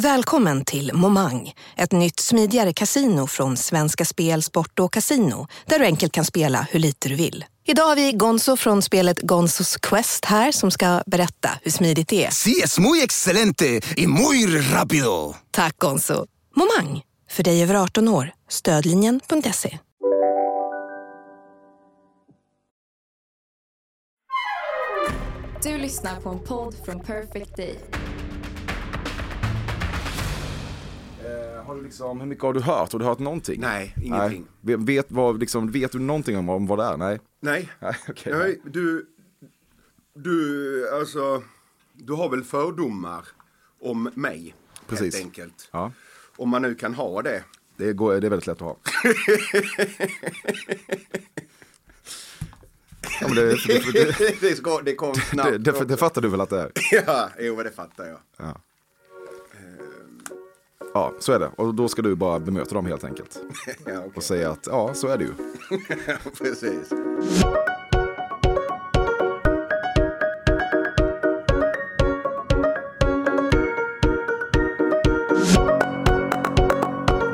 [0.00, 5.84] Välkommen till Momang, ett nytt smidigare kasino från Svenska Spel, Sport och Casino där du
[5.84, 7.44] enkelt kan spela hur lite du vill.
[7.66, 12.24] Idag har vi Gonzo från spelet Gonzos Quest här som ska berätta hur smidigt det
[12.24, 12.30] är.
[12.30, 15.34] Sí, es muy excelente y muy rápido.
[15.50, 16.26] Tack Gonzo!
[16.54, 18.32] Momang, för dig över 18 år.
[18.48, 19.78] Stödlinjen.se.
[25.62, 27.78] Du lyssnar på en podd från Perfect Day.
[31.66, 32.92] Har du liksom, hur mycket har du hört?
[32.92, 33.60] Har du hört någonting?
[33.60, 34.46] Nej, ingenting.
[34.60, 34.76] Nej.
[34.76, 36.96] Vet, vad, liksom, vet du någonting om, om vad det är?
[36.96, 37.20] Nej.
[37.40, 37.70] Nej.
[37.80, 38.32] Nej, okej.
[38.38, 39.06] Nej, du,
[40.14, 41.42] du, alltså,
[41.92, 43.28] du har väl fördomar
[43.80, 44.54] om mig,
[44.86, 45.14] Precis.
[45.14, 45.68] helt enkelt.
[45.72, 45.92] Ja,
[46.36, 47.44] Om man nu kan ha det.
[47.76, 48.76] det, går, det är väldigt lätt att ha.
[53.20, 55.50] ja, det, det, det, det, det kom snabbt.
[55.50, 56.70] det, det, det fattar du väl att det är?
[56.92, 58.18] Ja, jo, det fattar jag.
[58.36, 58.60] Ja,
[61.18, 61.50] så är det.
[61.56, 63.38] Och då ska du bara bemöta dem helt enkelt.
[63.66, 64.10] Ja, okej.
[64.14, 65.32] Och säga att ja, så är det ju.
[66.38, 66.92] Precis.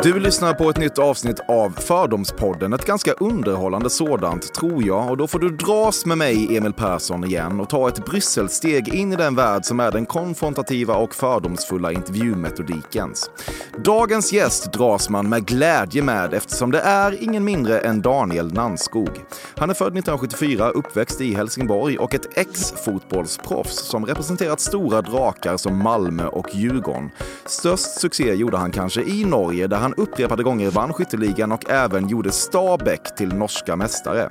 [0.03, 2.73] Du lyssnar på ett nytt avsnitt av Fördomspodden.
[2.73, 5.11] Ett ganska underhållande sådant, tror jag.
[5.11, 9.13] Och då får du dras med mig, Emil Persson, igen och ta ett Brysselsteg in
[9.13, 13.31] i den värld som är den konfrontativa och fördomsfulla intervjumetodikens.
[13.85, 19.11] Dagens gäst dras man med glädje med eftersom det är ingen mindre än Daniel Nannskog.
[19.57, 25.83] Han är född 1974, uppväxt i Helsingborg och ett ex-fotbollsproffs som representerat stora drakar som
[25.83, 27.11] Malmö och Djurgården.
[27.47, 32.09] Störst succé gjorde han kanske i Norge där han upprepade gånger vann skytteligan och även
[32.09, 34.31] gjorde Stabäck till norska mästare.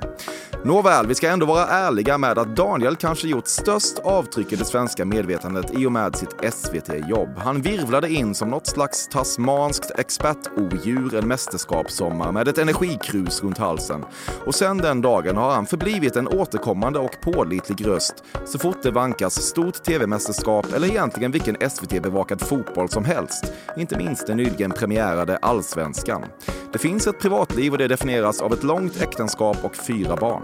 [0.64, 4.64] Nåväl, vi ska ändå vara ärliga med att Daniel kanske gjort störst avtryck i det
[4.64, 7.38] svenska medvetandet i och med sitt SVT-jobb.
[7.38, 14.04] Han virvlade in som något slags tasmanskt expertodjur en mästerskapssommar med ett energikrus runt halsen.
[14.46, 18.14] Och sen den dagen har han förblivit en återkommande och pålitlig röst
[18.44, 23.52] så fort det vankas stort tv-mästerskap eller egentligen vilken SVT-bevakad fotboll som helst.
[23.76, 26.24] Inte minst den nyligen premiärade Allsvenskan.
[26.72, 30.42] Det finns ett privatliv och det definieras av ett långt äktenskap och fyra barn.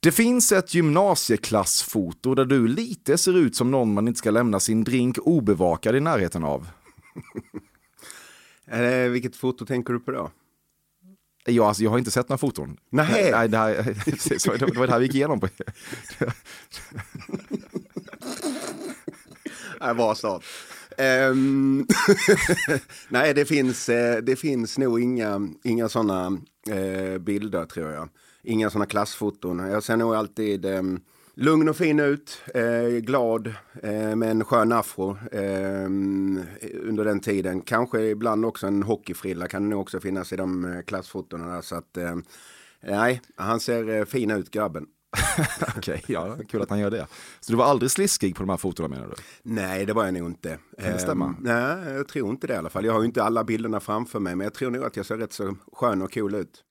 [0.00, 4.60] Det finns ett gymnasieklassfoto där du lite ser ut som någon man inte ska lämna
[4.60, 6.68] sin drink obevakad i närheten av.
[8.66, 10.30] Eh, vilket foto tänker du på då?
[11.44, 12.76] Jag, alltså, jag har inte sett några foton.
[12.90, 13.30] Nej.
[13.32, 13.74] Nej, det, här,
[14.58, 15.40] det var det här vi gick igenom.
[15.40, 15.48] På.
[19.80, 20.14] Nej, bra
[20.98, 21.86] Um,
[23.08, 26.38] Nej, det finns, eh, det finns nog inga, inga sådana
[26.70, 28.08] eh, bilder tror jag.
[28.42, 29.58] Inga sådana klassfoton.
[29.58, 30.82] Jag ser nog alltid eh,
[31.34, 35.84] lugn och fin ut, eh, glad eh, med en skön afro eh,
[36.88, 37.60] under den tiden.
[37.60, 41.62] Kanske ibland också en hockeyfrilla kan det nog också finnas i de eh, klassfotona där.
[41.62, 42.16] Så att, eh,
[42.82, 44.86] nej, han ser eh, fin ut grabben.
[45.76, 47.06] Okej, ja, kul att han gör det.
[47.40, 49.14] Så du var aldrig sliskig på de här fotona menar du?
[49.42, 50.58] Nej, det var jag nog inte.
[50.82, 51.26] Kan det stämma?
[51.26, 52.84] Ehm, nej, jag tror inte det i alla fall.
[52.84, 55.16] Jag har ju inte alla bilderna framför mig, men jag tror nog att jag ser
[55.16, 56.62] rätt så skön och cool ut.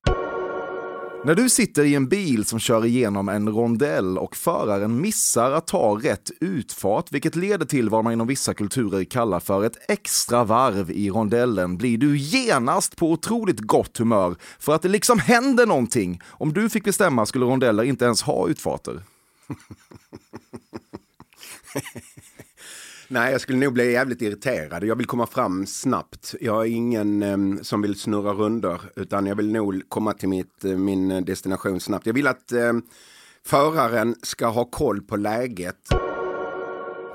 [1.25, 5.67] När du sitter i en bil som kör igenom en rondell och föraren missar att
[5.67, 10.43] ta rätt utfart, vilket leder till vad man inom vissa kulturer kallar för ett extra
[10.43, 15.65] varv i rondellen, blir du genast på otroligt gott humör för att det liksom händer
[15.65, 16.21] någonting.
[16.27, 19.01] Om du fick bestämma skulle rondeller inte ens ha utfarter.
[23.07, 24.83] Nej, jag skulle nog bli jävligt irriterad.
[24.83, 26.35] Jag vill komma fram snabbt.
[26.41, 30.63] Jag är ingen em, som vill snurra runder, utan jag vill nog komma till mitt,
[30.65, 32.05] eh, min destination snabbt.
[32.05, 32.81] Jag vill att em,
[33.45, 35.77] föraren ska ha koll på läget.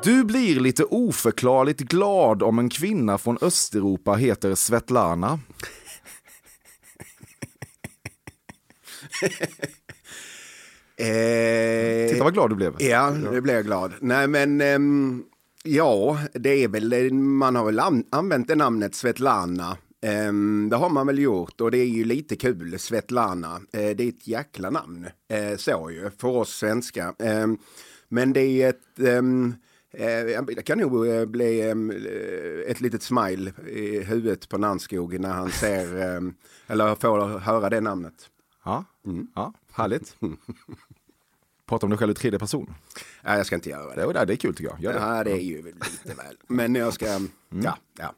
[0.04, 5.38] Du blir lite oförklarligt glad om en kvinna från Östeuropa heter Svetlana.
[10.96, 12.75] Eh, Titta vad glad du blev.
[12.78, 13.92] Ja, det blev jag glad.
[14.00, 15.25] Nej, men ehm,
[15.64, 20.90] ja, det är väl, man har väl an, använt det namnet Svetlana Ehm, det har
[20.90, 22.78] man väl gjort och det är ju lite kul.
[22.78, 25.06] Svetlana, eh, det är ett jäkla namn.
[25.28, 27.14] Eh, så ju, för oss svenskar.
[27.18, 27.58] Ehm,
[28.08, 28.98] men det är ett...
[28.98, 29.54] ehm,
[29.90, 31.60] eh, det kan nog bli
[32.66, 35.86] ett litet smile i huvudet på Nannskog när han ser,
[36.66, 38.30] eller får höra det namnet.
[38.64, 38.84] Ja,
[39.34, 40.16] ja härligt.
[41.70, 42.75] Prata om dig själv i tredje person.
[43.22, 44.12] Nej, jag ska inte göra det.
[44.12, 44.81] Det är, det är kul tycker jag.
[44.81, 44.99] Gör det.
[44.99, 46.37] Ja, det är ju lite väl.
[46.46, 47.06] Men jag ska...
[47.49, 48.14] Ja, ja.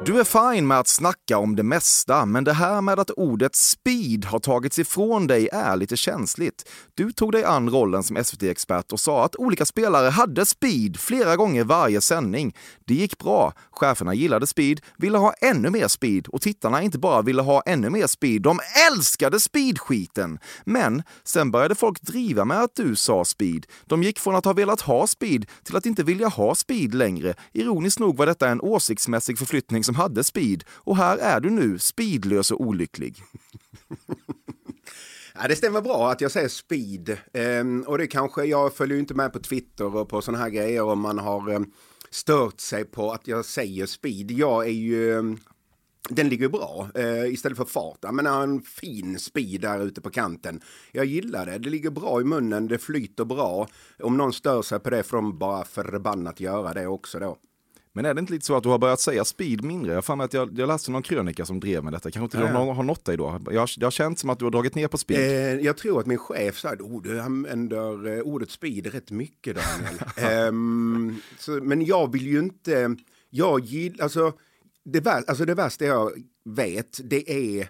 [0.00, 3.56] Du är fin med att snacka om det mesta, men det här med att ordet
[3.56, 6.68] speed har tagits ifrån dig är lite känsligt.
[6.94, 11.36] Du tog dig an rollen som SVT-expert och sa att olika spelare hade speed flera
[11.36, 12.54] gånger varje sändning.
[12.86, 13.52] Det gick bra.
[13.70, 17.90] Cheferna gillade speed, ville ha ännu mer speed och tittarna inte bara ville ha ännu
[17.90, 18.60] mer speed, de
[18.90, 20.38] älskade speed-skiten.
[20.64, 23.66] Men sen började folk driva med att du sa speed.
[23.86, 27.34] De gick från att ha velat ha speed till att inte vilja ha speed längre.
[27.52, 31.78] Ironiskt nog var detta en åsiktsmässig förflyttning som hade speed och här är du nu,
[31.78, 33.22] speedlös och olycklig.
[35.40, 37.18] Ja, det stämmer bra att jag säger speed.
[37.32, 40.50] Ehm, och det kanske, jag följer ju inte med på Twitter och på sådana här
[40.50, 41.72] grejer om man har um,
[42.10, 44.30] stört sig på att jag säger speed.
[44.30, 45.38] Jag är ju, um,
[46.08, 47.98] den ligger bra eh, istället för fart.
[48.00, 50.60] Jag menar en fin speed där ute på kanten.
[50.92, 53.68] Jag gillar det, det ligger bra i munnen, det flyter bra.
[54.02, 57.38] Om någon stör sig på det får de bara förbannat göra det också då.
[57.92, 59.92] Men är det inte lite så att du har börjat säga speed mindre?
[59.92, 62.10] Jag för att jag, jag läste någon krönika som drev med detta.
[62.10, 63.40] Kanske inte Ja, någon har nått dig då?
[63.50, 65.20] Jag, det har känts som att du har dragit ner på speed.
[65.20, 69.10] Eh, jag tror att min chef sa att oh, du använder eh, ordet speed rätt
[69.10, 69.98] mycket Daniel.
[70.16, 72.96] Ehm, så, men jag vill ju inte,
[73.30, 74.32] jag gillar, alltså
[74.84, 76.12] det, vär, alltså det värsta jag
[76.44, 77.68] vet det är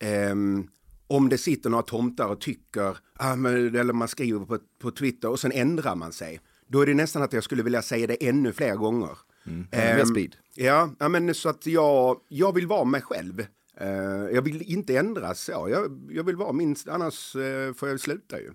[0.00, 0.68] ehm,
[1.06, 5.28] om det sitter några tomtar och tycker, ah, men, eller man skriver på, på Twitter
[5.28, 6.40] och sen ändrar man sig.
[6.68, 9.18] Då är det nästan att jag skulle vilja säga det ännu fler gånger.
[9.46, 10.36] Mer Ehm, speed.
[10.54, 13.40] Ja, ja men så att jag, jag vill vara mig själv.
[13.80, 13.88] Eh,
[14.32, 15.68] jag vill inte ändras så.
[15.70, 18.52] Jag, jag vill vara minst, annars uh, får jag sluta ju.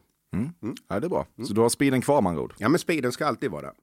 [0.89, 1.27] Ja, det är bra.
[1.47, 2.51] Så du har speeden kvar med.
[2.57, 3.73] Ja, men speeden ska alltid vara där.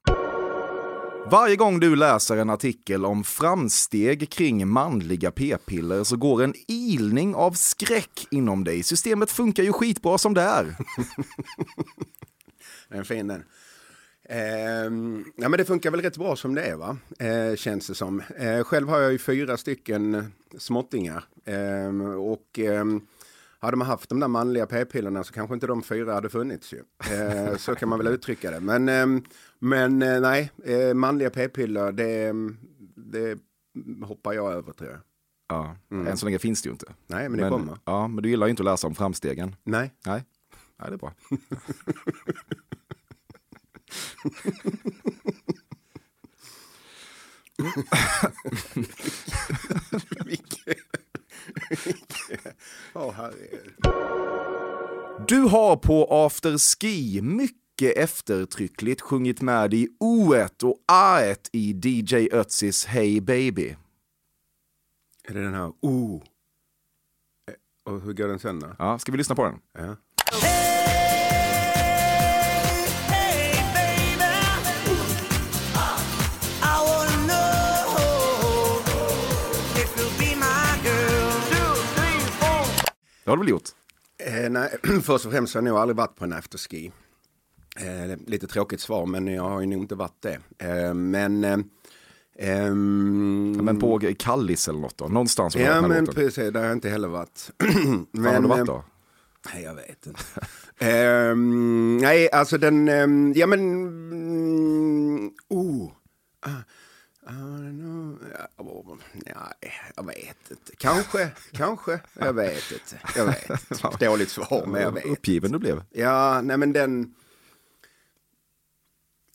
[1.31, 7.35] Varje gång du läser en artikel om framsteg kring manliga p-piller så går en ilning
[7.35, 8.83] av skräck inom dig.
[8.83, 10.65] Systemet funkar ju skitbra som det är.
[12.89, 13.43] Den är fin den.
[14.31, 16.97] Ehm, ja, men det funkar väl rätt bra som det är, va?
[17.19, 18.21] Eh, känns det som.
[18.37, 21.23] Eh, själv har jag ju fyra stycken småttingar.
[21.45, 23.01] Ehm, och ehm,
[23.59, 26.83] hade man haft de där manliga p-pillerna så kanske inte de fyra hade funnits ju.
[27.13, 28.59] Eh, så kan man väl uttrycka det.
[28.59, 29.23] Men, ehm,
[29.59, 32.33] men eh, nej, eh, manliga p-piller, det,
[32.95, 33.37] det
[34.05, 34.99] hoppar jag över tror jag.
[35.49, 36.93] Ja, än så länge finns det ju inte.
[37.07, 37.77] Nej, men det kommer.
[37.85, 39.55] Ja, men du gillar ju inte att läsa om framstegen.
[39.63, 39.93] Nej.
[40.05, 40.23] Nej,
[40.79, 41.13] Nej det är bra.
[55.27, 62.85] Du har på afterski mycket eftertryckligt sjungit med i O1 och A1 i DJ Ötzis
[62.85, 63.75] Hey Baby.
[65.23, 66.21] Är det den här, oh.
[67.49, 68.75] Eh, Och hur går den sen då?
[68.79, 69.59] Ja, ska vi lyssna på den?
[69.73, 69.95] Ja.
[83.29, 83.69] Det har du väl gjort?
[84.17, 86.91] Eh, nej, först och främst har jag nog aldrig varit på en afterski.
[87.79, 90.39] Eh, lite tråkigt svar, men jag har ju nog inte varit det.
[90.57, 91.43] Eh, men...
[91.43, 91.57] Eh,
[92.37, 95.07] ehm, Men på Kallis eller något då?
[95.07, 96.15] Någonstans Ja, men låten.
[96.15, 97.51] precis, där har jag inte heller varit.
[98.11, 98.83] Var har du varit då?
[99.53, 100.19] Nej, jag vet inte.
[100.85, 105.91] Ehm, nej, alltså den, ehm, ja men, mm, oh.
[106.41, 106.49] Ah,
[109.13, 110.75] nej, jag vet inte.
[110.77, 112.99] Kanske, kanske, jag vet inte.
[113.15, 114.05] Jag vet inte.
[114.05, 115.05] Dåligt svar, men jag vet.
[115.05, 115.83] Uppgiven du blev.
[115.89, 117.13] Ja, nej men den...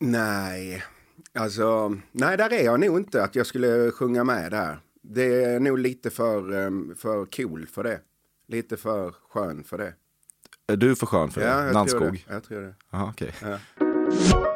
[0.01, 0.85] Nej,
[1.35, 4.81] alltså, nej där är jag nog inte att jag skulle sjunga med där.
[5.03, 8.01] Det är nog lite för, um, för cool för det.
[8.49, 9.95] Lite för skön för det.
[10.67, 11.73] Är du för skön för Ja, det?
[11.73, 12.19] jag tror det.
[12.29, 12.75] Jag tror det.
[12.91, 13.35] Aha, okej.
[13.43, 14.54] Ja.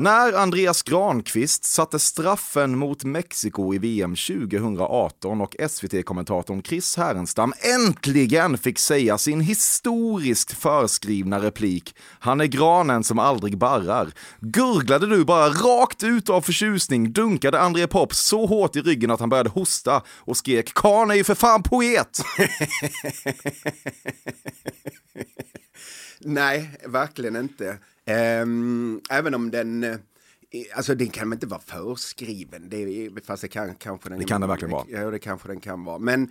[0.00, 8.58] När Andreas Granqvist satte straffen mot Mexiko i VM 2018 och SVT-kommentatorn Chris Härenstam äntligen
[8.58, 14.08] fick säga sin historiskt förskrivna replik “Han är granen som aldrig barrar”
[14.40, 19.20] gurglade du bara rakt ut av förtjusning, dunkade André Pops så hårt i ryggen att
[19.20, 22.20] han började hosta och skrek “Karn är ju för fan poet!”
[26.20, 27.78] Nej, verkligen inte.
[28.08, 29.84] Ehm, även om den...
[29.84, 29.96] eh,
[30.74, 32.68] Alltså den kan inte vara förskriven.
[32.68, 34.84] Det fast det kan kanske den Det kan den verkligen vara.
[34.88, 35.98] Ja, det kanske den kan vara.
[35.98, 36.30] Men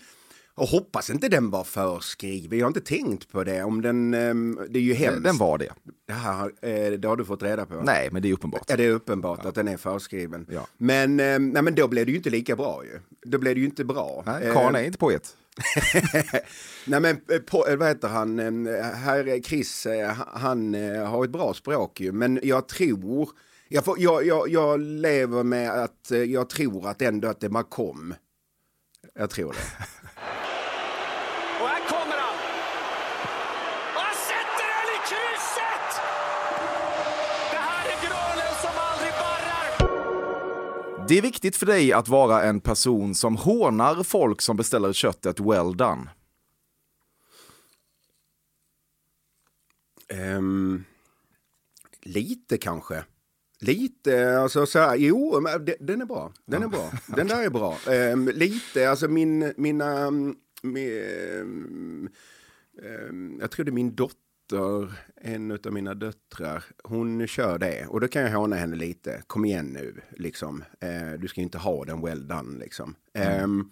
[0.58, 2.60] och hoppas inte den var förskriven.
[2.60, 3.64] Jag har inte tänkt på det.
[3.64, 5.24] Om den, ehm, det är ju hemskt.
[5.24, 5.74] Den var det.
[6.08, 7.82] Det, här, eh, det har du fått reda på?
[7.82, 8.64] Nej, men det är uppenbart.
[8.68, 10.46] Ja, det är uppenbart att den är förskriven.
[10.50, 10.68] Ja.
[10.78, 13.00] Men, eh, nej, men då blev det ju inte lika bra ju.
[13.26, 14.24] Då blev det ju inte bra.
[14.26, 15.36] Nej, Eh, Karn är inte poet.
[16.86, 18.40] Nej men eh, på, vad heter han,
[18.76, 20.74] herr Chris, eh, han
[21.06, 23.30] har ett bra språk ju, men jag tror,
[23.70, 27.64] jag, får, jag, jag, jag lever med att jag tror att ändå att det bara
[27.64, 28.14] kom.
[29.14, 29.86] Jag tror det.
[41.08, 45.40] Det är viktigt för dig att vara en person som hånar folk som beställer köttet
[45.40, 46.10] well done.
[50.08, 50.84] Ehm,
[52.02, 53.04] lite kanske.
[53.60, 55.40] Lite, alltså så här, jo,
[55.80, 56.34] den är bra.
[56.46, 56.92] Den är bra.
[57.16, 57.78] Den där är bra.
[57.90, 62.10] Ehm, lite, alltså min, mina, mm, mi-
[62.84, 64.18] ehm, jag tror det är min dotter,
[65.22, 67.86] en av mina döttrar, hon kör det.
[67.88, 69.22] Och då kan jag håna henne lite.
[69.27, 70.63] Kom igen nu, liksom.
[70.80, 72.96] Eh, du ska inte ha den well done, liksom.
[73.13, 73.70] Ehm,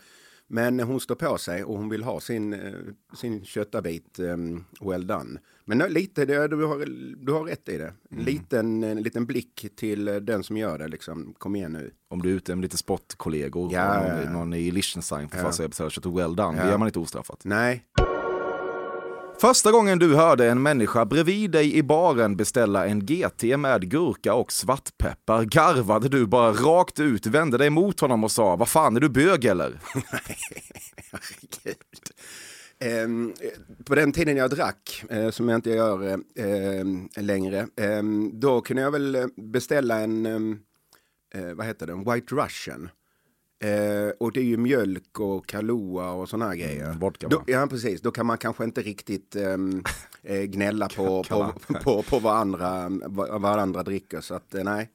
[0.48, 2.74] men hon står på sig och hon vill ha sin, eh,
[3.18, 5.40] sin köttabit um, well done.
[5.66, 6.86] Men eh, lite, det, du, har,
[7.26, 7.94] du har rätt i det.
[8.12, 10.88] En liten, en liten blick till eh, den som gör det.
[10.88, 11.34] Liksom.
[11.38, 11.92] Kom igen nu.
[12.08, 14.30] Om du är ute med lite sportkollegor, Ja, ja, ja.
[14.30, 15.38] någon i Liechtenstein Ja.
[15.38, 16.64] för sig att beställa köttet well done, Ja.
[16.64, 17.42] det gör man inte ostraffat.
[17.44, 17.86] Nej,
[19.40, 24.34] Första gången du hörde en människa bredvid dig i baren beställa en GT med gurka
[24.34, 28.96] och svartpeppar garvade du bara rakt ut, vände dig mot honom och sa vad fan
[28.96, 29.80] är du bög eller?
[31.12, 31.78] herregud.
[32.80, 33.34] Ehm,
[33.86, 36.86] på den tiden jag drack, eh, som jag inte gör eh, eh
[37.24, 40.60] längre, ehm, då kunde jag väl eh, beställa en, ehm,
[41.34, 42.90] eh, vad heter det, en White Russian.
[43.64, 46.94] Eh, och det är ju mjölk och Kahlua och sådana här grejer.
[46.94, 48.02] vodka, då, ja, precis.
[48.02, 49.84] Då kan man kanske inte riktigt ehm,
[50.24, 54.22] eh, gnälla på, på, på, på vad, andra, vad, vad andra dricker.
[54.22, 54.92] Så att, eh, nej.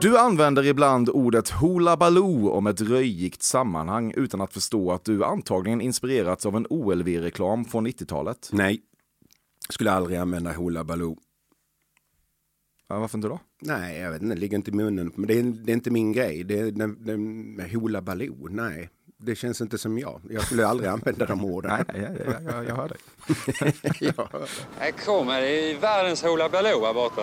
[0.00, 5.24] Du använder ibland ordet hula baloo om ett röjigt sammanhang utan att förstå att du
[5.24, 8.48] antagligen inspirerats av en OLV-reklam från 90-talet.
[8.52, 8.80] Nej,
[9.68, 11.16] skulle aldrig använda Hoola Baloo.
[12.90, 13.38] Ja, varför inte då?
[13.60, 15.12] Nej, jag vet inte, det ligger inte i munnen.
[15.16, 16.44] Men det är, det är inte min grej.
[16.44, 18.90] Det är den, den Hoola Baloo, nej.
[19.18, 20.20] Det känns inte som jag.
[20.30, 21.70] Jag skulle aldrig använda de orden.
[21.70, 22.98] Nej, nej, jag, jag, jag hör dig.
[24.16, 24.28] ja.
[24.78, 27.22] Här kommer det är världens Hoola Baloo här borta.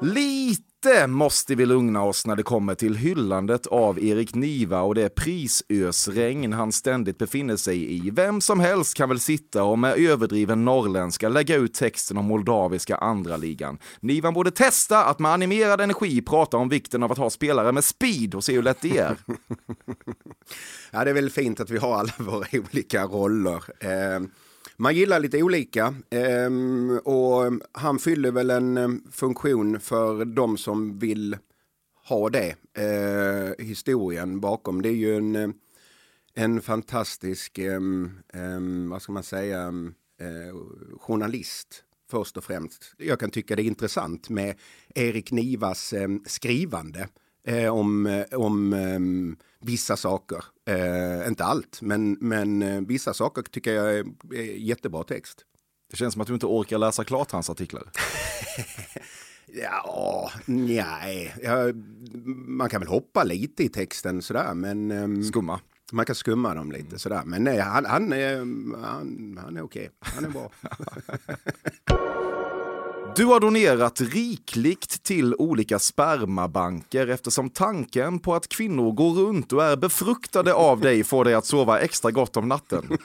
[0.00, 4.94] Lite Lite måste vi lugna oss när det kommer till hyllandet av Erik Niva och
[4.94, 8.10] det prisösregn han ständigt befinner sig i.
[8.10, 12.96] Vem som helst kan väl sitta och med överdriven norrländska lägga ut texten om moldaviska
[12.96, 13.78] andra ligan.
[14.00, 17.84] Nivan borde testa att med animerad energi prata om vikten av att ha spelare med
[17.84, 19.16] speed och se hur lätt det är.
[20.90, 23.62] ja, det är väl fint att vi har alla våra olika roller.
[23.80, 24.20] Eh,
[24.82, 26.50] man gillar lite olika eh,
[27.04, 31.36] och han fyller väl en eh, funktion för de som vill
[32.08, 32.56] ha det.
[32.74, 34.82] Eh, historien bakom.
[34.82, 35.48] Det är ju en, eh,
[36.34, 37.80] en fantastisk, eh,
[38.34, 38.60] eh,
[38.90, 39.66] vad ska man säga,
[40.20, 40.56] eh,
[41.00, 42.94] journalist först och främst.
[42.98, 44.54] Jag kan tycka det är intressant med
[44.94, 47.08] Erik Nivas eh, skrivande
[47.46, 49.00] eh, om, eh, om eh,
[49.62, 50.44] vissa saker.
[50.66, 54.04] Eh, inte allt, men, men eh, vissa saker tycker jag är,
[54.34, 55.44] är jättebra text.
[55.90, 57.82] Det känns som att du inte orkar läsa klart hans artiklar.
[59.54, 61.34] Ja, nej.
[61.42, 61.72] Ja,
[62.46, 64.90] man kan väl hoppa lite i texten sådär, men...
[64.90, 65.60] ehm, Skumma.
[65.92, 67.22] Man kan skumma dem lite sådär.
[67.24, 68.36] Men nej, han, han, är,
[68.82, 69.90] han, han är okej.
[70.00, 70.50] Han är bra.
[73.16, 79.64] Du har donerat rikligt till olika spermabanker eftersom tanken på att kvinnor går runt och
[79.64, 82.98] är befruktade av dig får dig att sova extra gott om natten.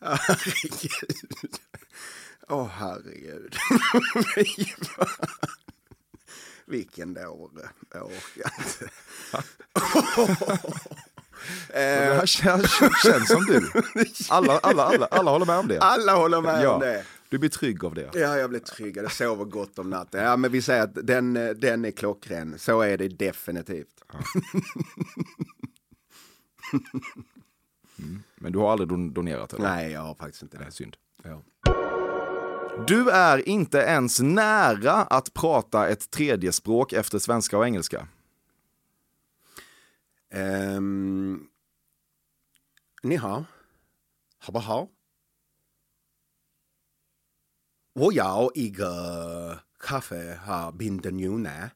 [0.00, 1.56] Herregud.
[2.48, 3.56] Åh herregud.
[4.34, 5.06] Fy fan.
[6.66, 7.68] Vilken dåre.
[7.92, 8.88] Jag orkar inte.
[11.72, 13.70] Det här känns, som du.
[14.30, 15.78] Alla, alla, alla, alla håller med om det.
[15.80, 16.74] Alla håller med Ja.
[16.74, 17.04] om det.
[17.28, 18.10] Du blir trygg av det.
[18.14, 18.96] Ja, jag blir trygg.
[18.96, 20.24] Jag sover gott om natten.
[20.24, 22.58] Ja, men vi säger att den, eh, den är klockren.
[22.58, 23.88] Så är det definitivt.
[28.36, 29.52] Men du har aldrig don- donerat?
[29.52, 29.68] Eller?
[29.68, 30.70] Nej, jag har faktiskt inte Det det.
[30.72, 30.96] synd.
[31.22, 31.42] Ja.
[32.86, 38.06] Du är inte ens nära att prata ett tredje språk efter svenska och engelska.
[40.34, 41.48] Um,
[43.02, 43.44] ni har.
[44.38, 44.88] Haba ha.
[47.94, 48.74] Och jag i
[49.80, 51.70] kaffe har binden juna.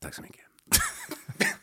[0.00, 0.44] Tack så mycket.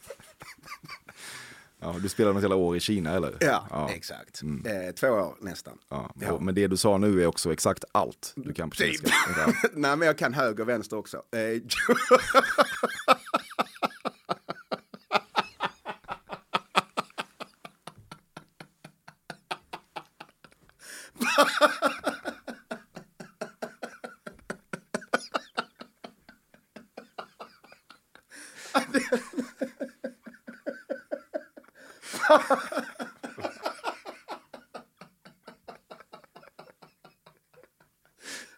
[1.81, 3.37] Ja, du spelar något hela år i Kina eller?
[3.39, 4.41] Ja, exakt.
[4.43, 5.77] Eh, två år nästan.
[5.89, 6.39] Ja, Ja.
[6.39, 8.85] Men det du sa nu är också exakt allt du kan på Typ.
[8.85, 9.41] kinesiska.
[9.45, 9.55] Allt.
[9.73, 11.17] Nej, men jag kan höger och vänster också.
[11.17, 11.39] Eh,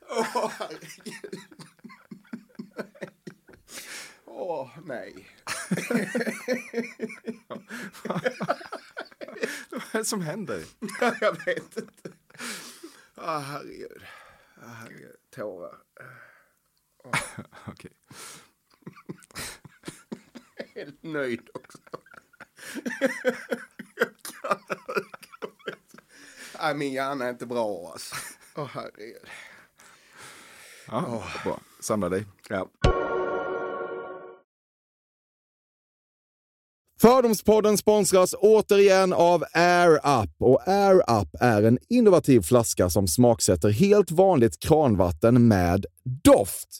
[0.10, 1.40] Åh, herregud.
[4.26, 5.28] Åh, nej.
[9.70, 10.64] Vad är det som händer?
[11.22, 12.12] jag vet inte.
[13.18, 14.04] Åh, herregud.
[14.58, 15.16] Åh, herregud.
[15.30, 15.78] Tårar.
[17.68, 17.92] Okej.
[20.76, 21.78] Helt nöjd också.
[26.72, 28.16] Nej, min hjärna är inte bra alltså.
[28.56, 29.28] Åh, herregud.
[30.88, 31.60] Ja, bra.
[31.82, 32.26] Samla dig.
[32.50, 32.68] Ja.
[37.02, 40.30] Fördomspodden sponsras återigen av Air Up.
[40.40, 45.86] Och Air Up är en innovativ flaska som smaksätter helt vanligt kranvatten med
[46.24, 46.80] doft.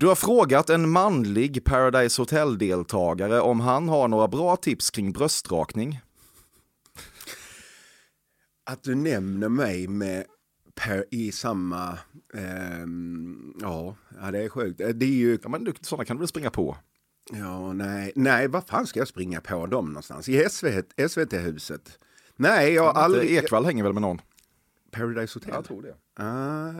[0.00, 6.00] Du har frågat en manlig Paradise Hotel-deltagare om han har några bra tips kring bröstrakning.
[8.64, 10.24] Att du nämner mig med
[10.74, 11.98] per, i samma...
[12.34, 13.96] ehm, ja,
[14.32, 14.78] det är sjukt.
[14.78, 15.38] Det är ju...
[15.42, 16.76] Ja, men du, sådana kan du väl springa på?
[17.32, 20.28] Ja, nej, nej, vad fan ska jag springa på dem någonstans?
[20.28, 21.98] I SVT, SVT-huset?
[22.36, 23.30] Nej, jag har aldrig...
[23.30, 24.20] Ekvall hänger väl med någon?
[24.90, 25.50] Paradise Hotel?
[25.54, 26.22] Jag tror det.
[26.24, 26.72] Ah,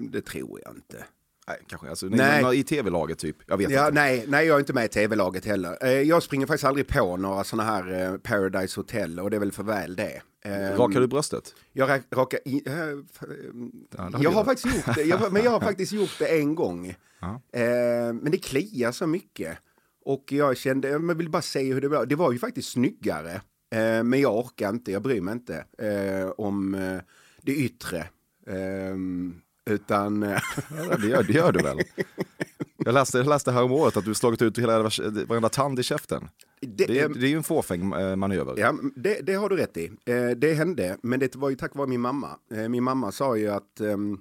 [0.00, 1.04] det tror jag inte.
[1.50, 1.88] Nej, kanske.
[1.88, 2.42] Alltså, Nej.
[2.42, 2.58] nej.
[2.58, 3.36] I tv-laget typ.
[3.46, 3.94] Jag vet Ja, inte.
[4.00, 5.78] nej, nej, jag är inte med i tv-laget heller.
[5.84, 9.38] Eh, Jag springer faktiskt aldrig på några sådana här eh, Paradise Hotel och det är
[9.38, 10.22] väl för väl det.
[10.44, 11.54] Ehm, Rakar du bröstet?
[11.72, 16.18] Jag ra- rakar eh, jag har faktiskt gjort det, jag, men jag har faktiskt gjort
[16.18, 16.94] det en gång.
[17.20, 17.40] Ja.
[17.52, 19.58] Eh, men det kliar så mycket.
[20.04, 22.06] Och jag kände, jag vill bara se hur det var.
[22.06, 23.32] Det var ju faktiskt snyggare.
[23.74, 25.64] Eh, men jag orkar inte, jag bryr mig inte
[26.36, 26.76] om
[27.42, 28.06] det yttre.
[28.46, 29.34] Ehm,
[29.70, 30.22] utan...
[30.22, 30.38] eh,
[30.88, 31.78] Ja, det, gör, det gör du väl?
[32.76, 34.82] Jag läste, jag läste här om året att du slagit ut hela
[35.26, 36.28] varenda tand i käften.
[36.60, 38.54] Det- Det, är, det är ju en fåfäng eh, manöver.
[38.58, 39.86] Ja, det, det har du rätt i.
[40.04, 42.38] Eh, det hände, men det var ju tack vare min mamma.
[42.68, 44.18] Min mamma sa ju att ehm,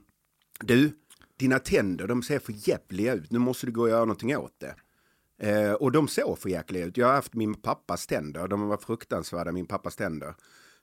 [0.60, 0.92] du,
[1.38, 3.32] dina tänder de ser för jävliga ut.
[3.32, 4.76] Nu måste du gå och göra någonting åt det.
[5.42, 6.98] Eh, och de såg för jäkliga ut.
[6.98, 8.48] Jag har haft min pappas tänder.
[8.48, 10.34] De var fruktansvärda, min pappas tänder.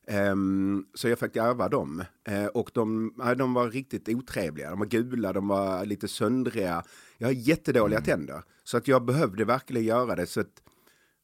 [0.07, 2.05] Ehm, så jag fick ärva dem.
[2.29, 4.71] Eh, och de, ja, de var riktigt otrevliga.
[4.71, 6.83] De var gula, de var lite söndriga.
[7.19, 8.43] Jag har jättedåliga tänder.
[8.65, 10.27] Så att jag behövde verkligen göra det.
[10.27, 10.63] Så att,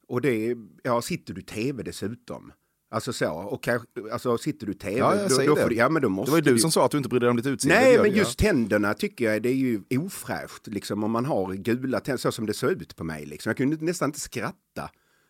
[0.07, 2.51] och det, ja, sitter du tv dessutom.
[2.91, 5.69] Alltså så, och kanske- alltså sitter du tv, Ja, jag då, då det.
[5.69, 7.25] du, ja men då Det måste var ju du som sa att du inte brydde
[7.25, 7.81] dig om ditt utseende.
[7.81, 11.53] Nej, det men just tänderna tycker jag det är ju ofräscht, liksom om man har
[11.53, 13.25] gula tänder, så som det såg ut på mig.
[13.25, 13.49] Liksom.
[13.49, 14.89] Jag kunde nästan inte skratta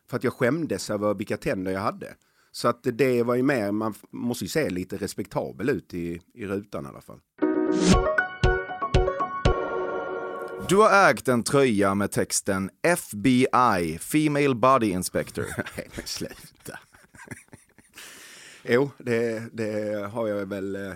[0.09, 2.13] för att jag skämdes över vilka tänder jag hade.
[2.55, 6.45] Så att det var ju mer, man måste ju se lite respektabel ut i, i
[6.45, 7.19] rutan i alla fall.
[10.69, 15.45] Du har ägt en tröja med texten FBI, Female Body Inspector.
[15.77, 16.79] Nej, men sluta.
[18.63, 20.91] Jo, det, det har jag väl eh,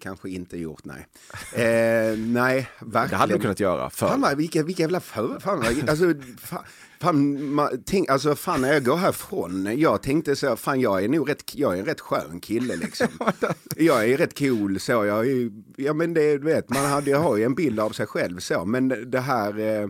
[0.00, 1.06] kanske inte gjort, nej.
[1.64, 3.10] Eh, nej, verkligen.
[3.10, 4.08] Det hade du kunnat göra förr.
[4.08, 5.38] Fan, vad- vilka, vilka jävla för...
[5.40, 6.64] Fan, alltså, fan,
[7.00, 11.08] fan, ma- tänk, alltså, fan, när jag går härifrån, jag tänkte så, fan, jag är
[11.08, 13.06] nog rätt, jag är en rätt skön kille liksom.
[13.76, 17.36] jag är rätt cool så, jag är, ja men det, du vet, man hade, har
[17.36, 19.88] ju en bild av sig själv så, men det här, eh,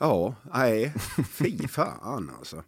[0.00, 0.94] ja, nej,
[1.32, 2.62] fy fan alltså.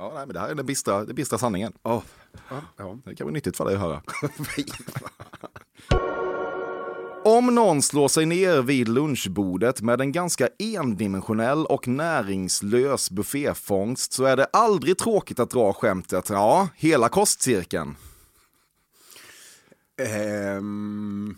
[0.00, 1.72] Ja, nej, men det här är den bistra, den bistra sanningen.
[1.82, 2.02] Oh.
[2.48, 2.98] Ja, ja.
[3.04, 4.02] Det kan vara nyttigt för dig att höra.
[7.24, 14.24] Om någon slår sig ner vid lunchbordet med en ganska endimensionell och näringslös bufféfångst så
[14.24, 17.96] är det aldrig tråkigt att dra skämtet ja, hela kostcirkeln.
[19.96, 21.36] Ehm.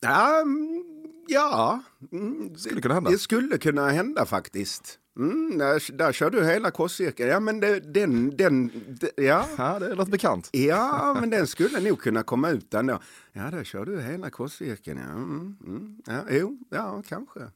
[0.00, 0.84] Ja, mm,
[1.28, 1.82] ja.
[2.12, 3.10] Mm, det skulle kunna hända.
[3.10, 4.98] Det skulle kunna hända faktiskt.
[5.16, 7.30] Mm, där, där kör du hela korscirkeln.
[7.30, 9.46] Ja, men det, den, den, det- ja.
[9.58, 10.48] Ja, det låter bekant.
[10.52, 13.00] Ja, men den skulle nog kunna komma ut ändå.
[13.32, 14.98] Ja, där kör du hela korscirkeln.
[14.98, 17.40] Ja, mm, mm, ja jo, ja, kanske.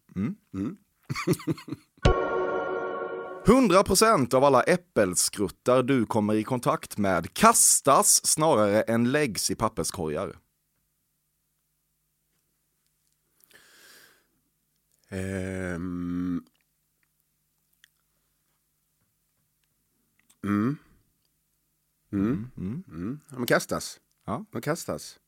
[3.46, 10.37] 100% av alla äppelskruttar du kommer i kontakt med kastas snarare än läggs i papperskorgar.
[15.09, 16.42] Ehm.
[20.44, 20.79] Mm.
[22.12, 22.50] Mm.
[22.57, 23.20] Mm.
[23.31, 24.00] De kastas.
[24.26, 24.44] Ja.
[24.53, 25.18] De kastas.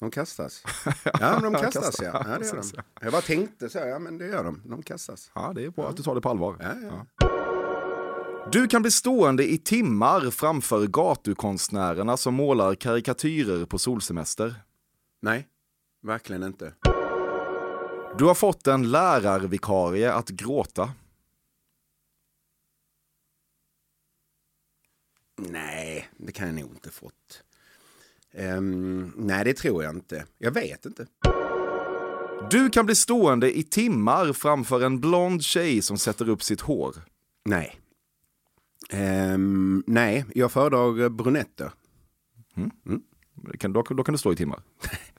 [0.00, 0.62] De kastas.
[1.04, 2.00] Ja, men de kastas.
[2.00, 2.82] Ja, ja det gör de.
[3.00, 4.62] Jag bara tänkte så, ja men det gör de.
[4.64, 5.30] De kastas.
[5.34, 6.56] Ja, det är bra att du tar det på allvar.
[6.60, 7.26] Ja, ja.
[8.52, 14.54] Du kan bli stående i timmar framför gatukonstnärerna som målar karikatyrer på solsemester.
[15.22, 15.48] Nej,
[16.02, 16.74] verkligen inte.
[18.18, 20.92] Du har fått en lärarvikarie att gråta.
[25.36, 27.42] Nej, det kan jag nog inte fått.
[28.32, 30.24] Ehm, nej, det tror jag inte.
[30.38, 31.06] Jag vet inte.
[32.50, 36.96] Du kan bli stående i timmar framför en blond tjej som sätter upp sitt hår.
[37.44, 37.80] Nej.
[38.90, 41.72] Ehm, nej, jag föredrar brunetter.
[43.34, 44.62] Det Kan, då, då kan du stå i timmar.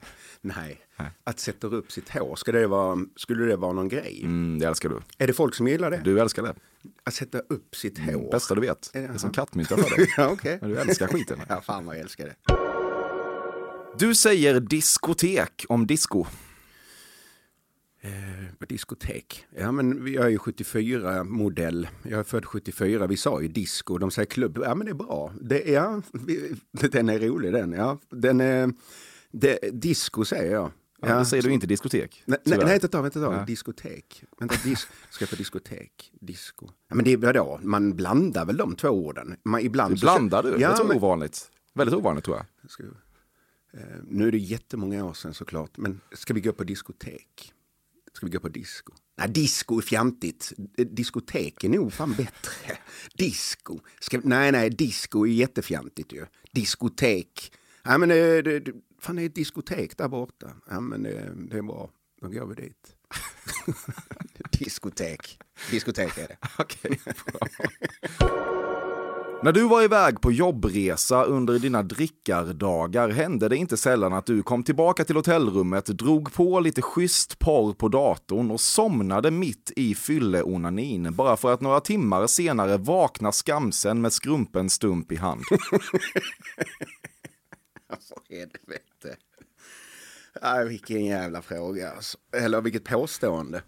[0.42, 0.80] Nej.
[1.24, 4.20] Att sätta upp sitt hår, ska det vara, skulle det vara någon grej?
[4.22, 5.00] Mm, det älskar du.
[5.18, 6.00] Är det folk som gillar det?
[6.04, 6.54] Du älskar det.
[7.04, 8.30] Att sätta upp sitt hår?
[8.30, 8.90] Bästa du vet.
[8.92, 10.12] Det är som kattmynta för dig.
[10.16, 10.58] ja, okej.
[10.60, 11.40] Men du älskar skiten.
[11.48, 12.34] Ja, fan vad jag älskar det.
[13.98, 16.26] Du säger diskotek om disco.
[18.00, 19.46] Eh, diskotek.
[19.56, 21.88] Ja, men jag är ju 74-modell.
[22.02, 23.06] Jag är född 74.
[23.06, 23.98] Vi sa ju disco.
[23.98, 24.58] De säger klubb.
[24.64, 25.32] Ja, men det är bra.
[25.40, 27.72] Det, ja, vi, den är rolig den.
[27.72, 28.72] Ja, den är,
[29.32, 30.70] det, disco säger jag.
[31.04, 32.22] Ja, det säger du inte diskotek.
[32.26, 33.36] Nej, nej, nej, vänta, vänta, vänta.
[33.36, 33.46] Nej.
[33.46, 34.24] Diskotek.
[34.38, 36.12] Vänta, dis ska jag på diskotek?
[36.20, 36.68] Disco.
[36.88, 37.60] Ja, men det är vadå?
[37.62, 39.36] Man blandar väl de två orden?
[39.44, 40.48] Man, ibland Du så- blandar du?
[40.48, 41.50] Ja, det är men, ovanligt.
[41.74, 42.70] Väldigt ovanligt tror jag.
[42.70, 45.76] ska, eh, nu är det jättemånga år sedan såklart.
[45.76, 47.52] Men ska vi gå på diskotek?
[48.12, 48.92] Ska vi gå på disco?
[49.18, 50.52] Nej, disco är fjantigt.
[50.78, 52.78] Eh, Diskotek är nog fan bättre.
[53.14, 53.78] Disco.
[54.00, 56.26] Ska, nej, nej, disco är jättefjantigt ju.
[56.52, 57.52] Diskotek.
[57.82, 60.50] Ja, men det, det, det, fan det är ett diskotek där borta.
[60.70, 61.90] Ja, men det, det är bra.
[62.20, 62.96] Då går vi dit.
[64.58, 65.38] diskotek.
[65.70, 66.36] Diskotek är det.
[66.58, 67.00] Okej.
[69.44, 74.42] När du var iväg på jobbresa under dina drickardagar hände det inte sällan att du
[74.42, 79.94] kom tillbaka till hotellrummet, drog på lite schysst porr på datorn och somnade mitt i
[79.94, 85.42] fylleonanin bara för att några timmar senare vakna skamsen med skrumpen stump i hand.
[87.92, 89.16] Alltså helvete.
[90.42, 92.18] Ja, vilken jävla fråga alltså.
[92.36, 93.62] Eller vilket påstående.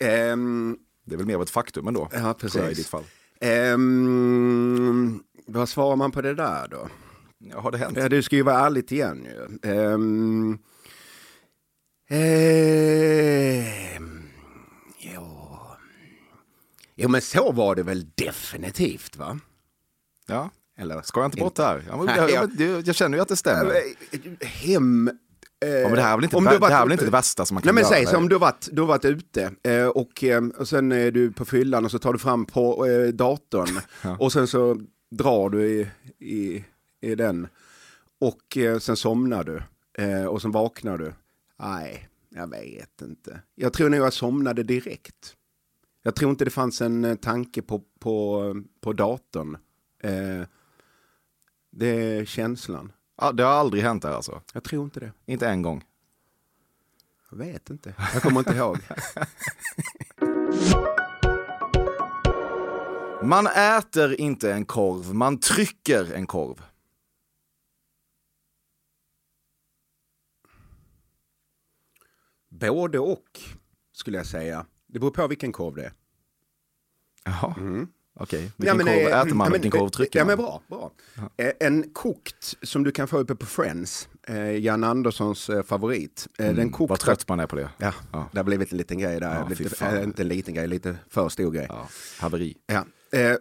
[0.00, 2.76] Ehm, Det är väl mer av ett faktum ändå, ja, tror jag, i precis.
[2.78, 3.04] ditt fall.
[3.40, 6.88] Ehm, vad svarar man på det där då?
[7.38, 7.96] Ja, har det hänt?
[7.98, 9.70] Ja, du ska ju vara ärligt igen ju.
[9.70, 10.58] Ehm,
[13.04, 14.22] ehm,
[14.98, 15.78] ja.
[16.94, 19.40] Jo, men så var det väl definitivt va?
[20.26, 20.50] Ja.
[20.78, 21.02] Eller?
[21.02, 21.84] Ska jag inte bort här?
[21.88, 23.74] Ja, Nej, jag, jag- jag, känner ju att det stämmer.
[24.44, 25.08] Hem...
[25.08, 26.86] eh, Ja, men det här är väl inte, om det, du har det här är
[26.86, 27.92] varit- inte det värsta som man Nej kan men göra?
[27.94, 30.92] säg så om du har varit, du har varit ute eh, och, eh, och sen
[30.92, 33.80] är du på fyllan och så tar du fram på eh, datorn
[34.18, 34.76] och sen så
[35.10, 36.64] drar du i, i,
[37.00, 37.48] i den
[38.20, 39.62] och eh, sen somnar du
[40.04, 41.12] eh, och sen vaknar du.
[41.60, 43.40] Nej, jag vet inte.
[43.54, 45.34] Jag tror nog jag somnade direkt.
[46.02, 48.42] Jag tror inte det fanns en eh, tanke på, på,
[48.80, 49.56] på datorn.
[50.02, 50.46] Eh,
[51.76, 52.92] det är känslan.
[53.16, 54.42] Ja, det har aldrig hänt här alltså?
[54.52, 55.12] Jag tror inte det.
[55.26, 55.84] Inte en gång?
[57.30, 57.94] Jag vet inte.
[58.12, 58.78] Jag kommer inte ihåg.
[63.22, 66.62] Man äter inte en korv, man trycker en korv.
[72.48, 73.40] Både och
[73.92, 74.66] skulle jag säga.
[74.86, 75.92] Det beror på vilken korv det är.
[77.24, 77.54] Jaha.
[77.58, 77.88] Mm.
[78.16, 79.44] Okej, Ja, vilken men, korv eh, äter man?
[79.46, 80.36] ja, men, vilken korv eh, trycker ja, man?
[80.36, 80.90] men bra, bra.
[81.36, 86.28] Eh, En kokt som du kan få uppe på Friends, eh, Jan Anderssons eh, favorit.
[86.38, 86.92] Eh, Den Mm, kokta...
[86.92, 87.68] Vad trött man är på det.
[87.78, 88.28] Ja, Ja.
[88.32, 89.34] det har blivit en liten grej där.
[89.34, 91.66] Ja, lite, äh, inte en liten grej, lite för stor grej.
[91.68, 92.56] Ja, haveri.
[92.66, 92.84] Ja.
[93.12, 93.36] Eh,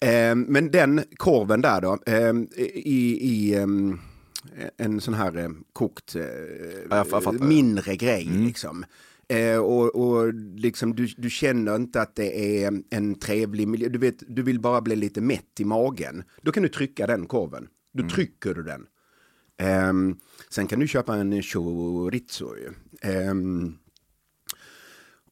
[0.10, 2.32] eh, men den korven där då, eh,
[2.74, 3.54] i, i
[4.76, 8.84] en sån här eh, kokt, eh, mindre grej liksom.
[9.32, 13.98] Eh, och och liksom, du, du känner inte att det är en trevlig miljö, du,
[13.98, 16.24] vet, du vill bara bli lite mätt i magen.
[16.42, 17.68] Då kan du trycka den korven.
[17.92, 18.86] Då trycker du den.
[19.56, 20.16] Ehm,
[20.50, 22.54] sen kan du köpa en chorizo.
[23.02, 23.78] Ehm,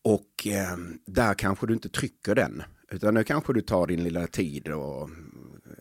[0.02, 2.62] och eh, där kanske du inte trycker den.
[2.90, 5.10] Utan där kanske du tar din lilla tid och,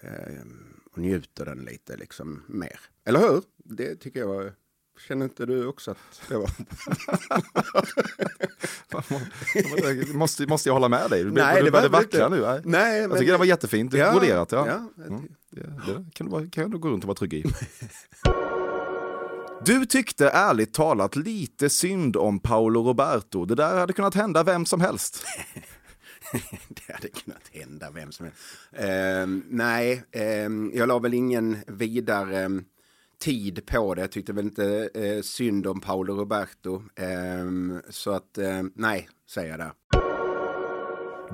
[0.02, 0.44] eh,
[0.92, 2.80] och njuter den lite liksom mer.
[3.06, 3.44] Eller hur?
[3.58, 4.52] Det tycker jag.
[5.08, 6.50] Känner inte du också att det var...
[10.14, 11.24] måste, måste jag hålla med dig?
[11.24, 12.38] Du, Nej, det behöver vackla inte.
[12.38, 12.42] nu.
[12.42, 12.62] Nej.
[12.66, 14.52] Nej, Jag tycker det var jättefint, Ja, broderat.
[14.52, 14.68] Ja.
[14.68, 15.04] ja.
[15.08, 15.22] Mm.
[15.52, 17.44] Det, det kan, du, bara- kan du gå runt och vara trygg i.
[19.66, 23.46] Du tyckte ärligt talat lite synd om Paolo Roberto.
[23.46, 25.26] Det där hade kunnat hända vem som helst.
[26.70, 28.40] det hade kunnat hända vem som helst.
[28.74, 32.64] Ehm, nej, ehm, jag la väl ingen vidare ehm,
[33.20, 34.02] tid på det.
[34.02, 36.84] Jag tyckte väl inte eh, synd om Paolo Roberto.
[36.96, 39.72] Ehm, så att ehm, nej, säger jag där.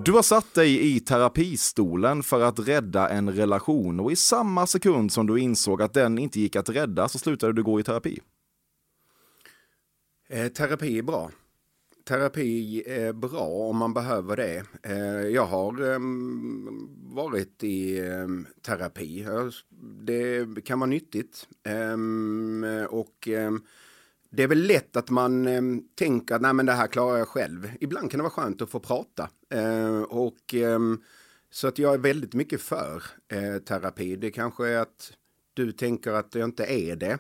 [0.04, 5.12] Du har satt dig i terapistolen för att rädda en relation och i samma sekund
[5.12, 8.20] som du insåg att den inte gick att rädda så slutade du gå i terapi.
[10.30, 11.32] Eh, terapi är bra.
[12.06, 14.64] Terapi är bra om man behöver det.
[14.84, 19.28] Eh, jag har ehm, varit i ehm, terapi.
[20.04, 21.48] Det kan vara nyttigt.
[21.64, 23.28] Ehm, och
[24.30, 25.48] det är väl lätt att man
[25.96, 27.72] tänker att Nej, men det här klarar jag själv.
[27.80, 29.30] Ibland kan det vara skönt att få prata.
[29.50, 30.56] Eh, och,
[31.52, 33.04] så att jag är väldigt mycket för
[33.60, 34.16] terapi.
[34.16, 35.14] Det kanske är att
[35.54, 37.18] du tänker att jag inte är det.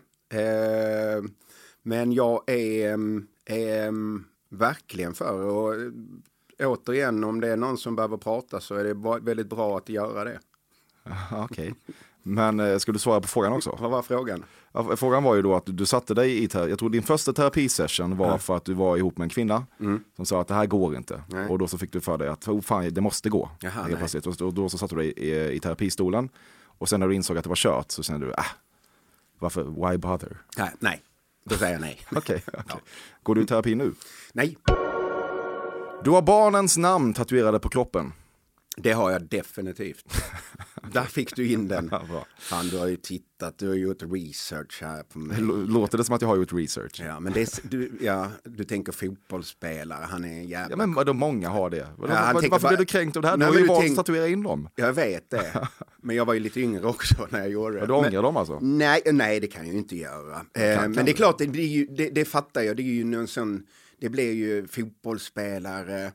[1.81, 2.99] Men jag är,
[3.45, 3.91] är
[4.57, 5.43] verkligen för.
[5.43, 5.73] Och
[6.59, 9.89] eh, återigen, om det är någon som behöver prata så är det väldigt bra att
[9.89, 10.39] göra det.
[11.31, 11.73] Okej.
[12.23, 13.77] Men eh, ska du svara på frågan också?
[13.81, 14.45] Vad var frågan?
[14.97, 18.17] Frågan var ju då att du satte dig i, ter- jag tror din första terapisession
[18.17, 19.65] var för att du var ihop med en kvinna
[20.15, 21.23] som sa att det här går inte.
[21.27, 21.47] Nej.
[21.49, 23.49] Och då så fick du för dig att oh, fan, det måste gå.
[23.59, 23.95] Jaha, nej.
[23.97, 24.27] plötsligt.
[24.27, 26.29] Och då, då så satte du dig i, i terapistolen.
[26.77, 28.45] Och sen när du insåg att det var kört så kände du, ah,
[29.39, 30.37] varför, why bother?
[30.57, 31.01] Nej, nej.
[31.49, 31.99] Då säger jag nej.
[32.15, 32.81] Okej, okej.
[33.23, 33.93] Går du i terapi nu?
[34.33, 34.57] Nej,
[36.03, 38.13] Du har barnens namn tatuerade på kroppen.
[38.77, 40.05] det har jag definitivt.
[40.93, 41.89] Där fick du in den.
[42.09, 42.25] Ja.
[42.39, 45.37] Fan, du har ju tittat, du har gjort research här på mig.
[45.67, 47.01] Låter det som att jag har gjort research?
[47.05, 50.69] Ja, men det är, du, ja, du tänker fotbollsspelare, han är en jävla...
[50.69, 51.87] Ja, men vadå, många har det.
[51.97, 53.37] Varför, han varför bara- blir du kränkt av det här?
[53.37, 54.69] Du har ju valt att tatuera in dem.
[54.75, 55.67] Jag vet det,
[56.01, 57.79] men jag var ju lite yngre också när jag gjorde det.
[57.79, 58.59] Ja, du ångrar men, dem alltså?
[58.61, 60.45] Nej, nej, det kan jag ju inte göra.
[60.53, 63.03] Eh, kan men det är klart, det, ju, det, det fattar jag, det är ju
[63.03, 63.63] någon sån,
[63.99, 66.11] det blir ju fotbollsspelare,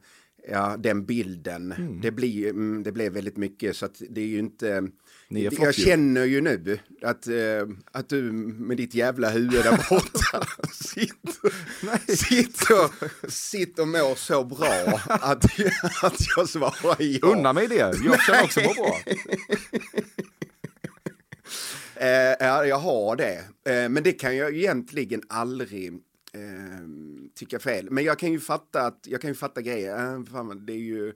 [0.48, 1.72] ja, den bilden.
[1.72, 2.00] Mm.
[2.00, 4.88] Det, blir, mm, det blev väldigt mycket, så att det är ju inte...
[5.28, 5.72] Jag ju.
[5.72, 7.34] känner ju nu att, eh,
[7.92, 12.90] att du med ditt jävla huvud där borta sitter, sitter,
[13.30, 15.44] sitter och mår så bra att,
[16.02, 17.28] att jag svarar ja.
[17.28, 18.96] Unna mig det, jag känner också på bra.
[22.00, 23.44] Eh, ja, jag har det.
[23.64, 25.92] Eh, men det kan jag egentligen aldrig
[27.40, 27.90] tycka fel.
[27.90, 30.14] Men jag kan ju fatta att jag kan ju fatta grejer.
[30.16, 31.14] Eh, fan, det är ju eh,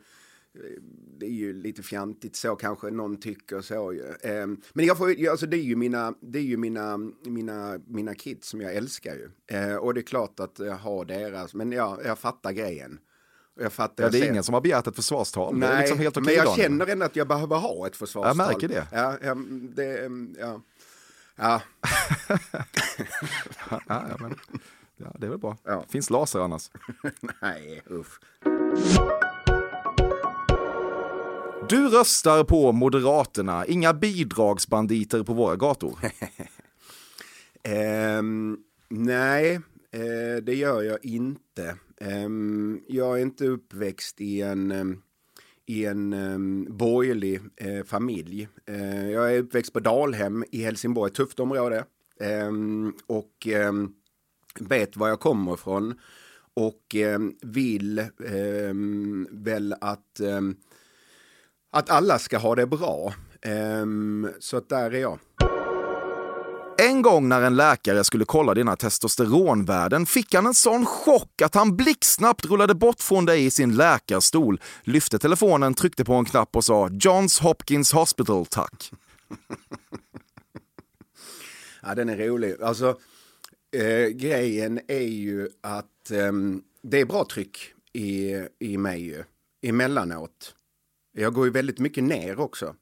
[1.18, 4.30] det är ju lite fjantigt så kanske någon tycker så ju.
[4.30, 8.14] Eh, men jag får, alltså det är ju mina, det är ju mina, mina, mina
[8.14, 9.56] kids som jag älskar ju.
[9.58, 12.98] Eh, och det är klart att jag har deras, men ja, jag fattar grejen.
[13.60, 15.54] Jag fattar, Ja, jag det är ser- ingen som har begärt ett försvarstal.
[15.54, 18.36] är Nej, liksom okej men jag känner ändå att jag behöver ha ett försvarstal.
[18.36, 18.86] Jag märker det.
[18.92, 19.34] Ja, ja,
[19.74, 20.60] det, ja.
[21.36, 21.62] ja.
[23.70, 24.34] Ja, ja, men,
[24.96, 25.56] ja, det är väl bra.
[25.64, 25.84] Ja.
[25.88, 26.70] Finns laser annars.
[27.42, 28.20] Nej, usch.
[31.68, 35.98] Du röstar på Moderaterna, inga bidragsbanditer på våra gator.
[37.68, 39.54] Ehm, nej,
[39.90, 41.76] eh, det gör jag inte.
[42.00, 45.02] Ehm, jag är inte uppväxt i en, ehm,
[45.66, 48.48] i en um, borgerlig eh, familj.
[48.66, 51.84] Eh, jag är uppväxt på Dalhem i Helsingborg, ett tufft område.
[53.06, 53.46] Och
[54.60, 55.94] vet var jag kommer ifrån.
[56.56, 60.56] Och ehm, vill ehm, väl att, ehm,
[61.72, 63.14] att alla ska ha det bra.
[63.42, 65.18] Ehm, så att där är jag.
[66.78, 71.54] En gång när en läkare skulle kolla dina testosteronvärden fick han en sån chock att
[71.54, 76.56] han blixtsnabbt rullade bort från dig i sin läkarstol, lyfte telefonen, tryckte på en knapp
[76.56, 78.92] och sa Johns Hopkins Hospital, tack.
[81.86, 82.62] Ja, den är rolig.
[82.62, 82.96] Alltså,
[83.74, 89.24] eh, grejen är ju att ehm, det är bra tryck i, i mig ju,
[89.62, 90.54] emellanåt.
[91.12, 92.76] Jag går ju väldigt mycket ner också.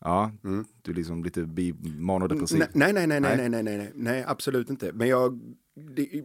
[0.00, 0.32] Ja,
[0.82, 1.48] du är liksom lite
[1.98, 2.58] manodepressiv.
[2.58, 3.48] Nej, nej, nej, nej, Nej.
[3.48, 4.92] nej, nej, nej, nej, absolut inte.
[4.92, 5.40] Men jag,
[5.74, 6.24] det,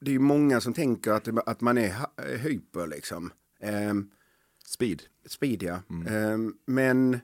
[0.00, 3.32] det är ju många som tänker att, att man är hyper liksom.
[3.60, 4.10] Ehm,
[4.66, 5.02] Speed.
[5.26, 5.82] speed, ja.
[6.08, 7.20] Ehm, men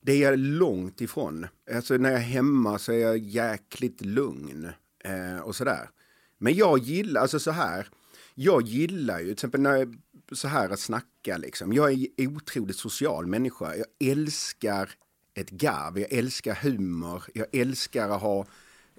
[0.00, 1.46] det är jag långt ifrån.
[1.74, 4.68] Alltså när jag är hemma så är jag jäkligt lugn
[5.04, 5.90] eh, och sådär.
[6.38, 7.88] Men jag gillar, alltså så här,
[8.34, 9.96] jag gillar ju till exempel när jag,
[10.32, 11.72] så här att snacka liksom.
[11.72, 13.74] Jag är en otroligt social människa.
[13.76, 14.90] Jag älskar
[15.34, 18.46] ett garv, jag älskar humor, jag älskar att ha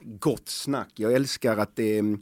[0.01, 0.89] gott snack.
[0.95, 2.17] Jag älskar att det, är-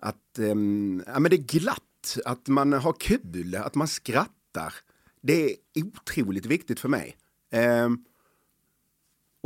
[0.00, 4.74] att, um, ja, men det är glatt, att man har kul, att man skrattar.
[5.22, 7.16] Det är otroligt viktigt för mig.
[7.50, 8.04] Ehm,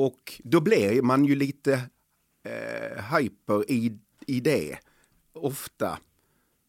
[0.07, 1.72] och då blir man ju lite
[2.42, 4.78] eh, hyper i, i det,
[5.32, 5.98] ofta.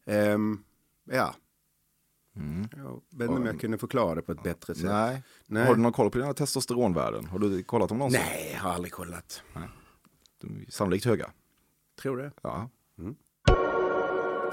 [0.06, 0.64] Ehm,
[1.04, 1.36] ja.
[2.76, 4.84] Jag vet inte om jag kunde förklara det på ett bättre sätt.
[4.84, 5.24] Nej.
[5.48, 5.68] Nej.
[5.68, 7.26] Har du någon koll på dina testosteronvärden?
[7.26, 8.22] Har du kollat dem någonsin?
[8.26, 9.44] Nej, jag har aldrig kollat.
[10.42, 11.32] De är sannolikt höga.
[12.02, 12.32] Tror det.
[12.42, 12.70] Ja.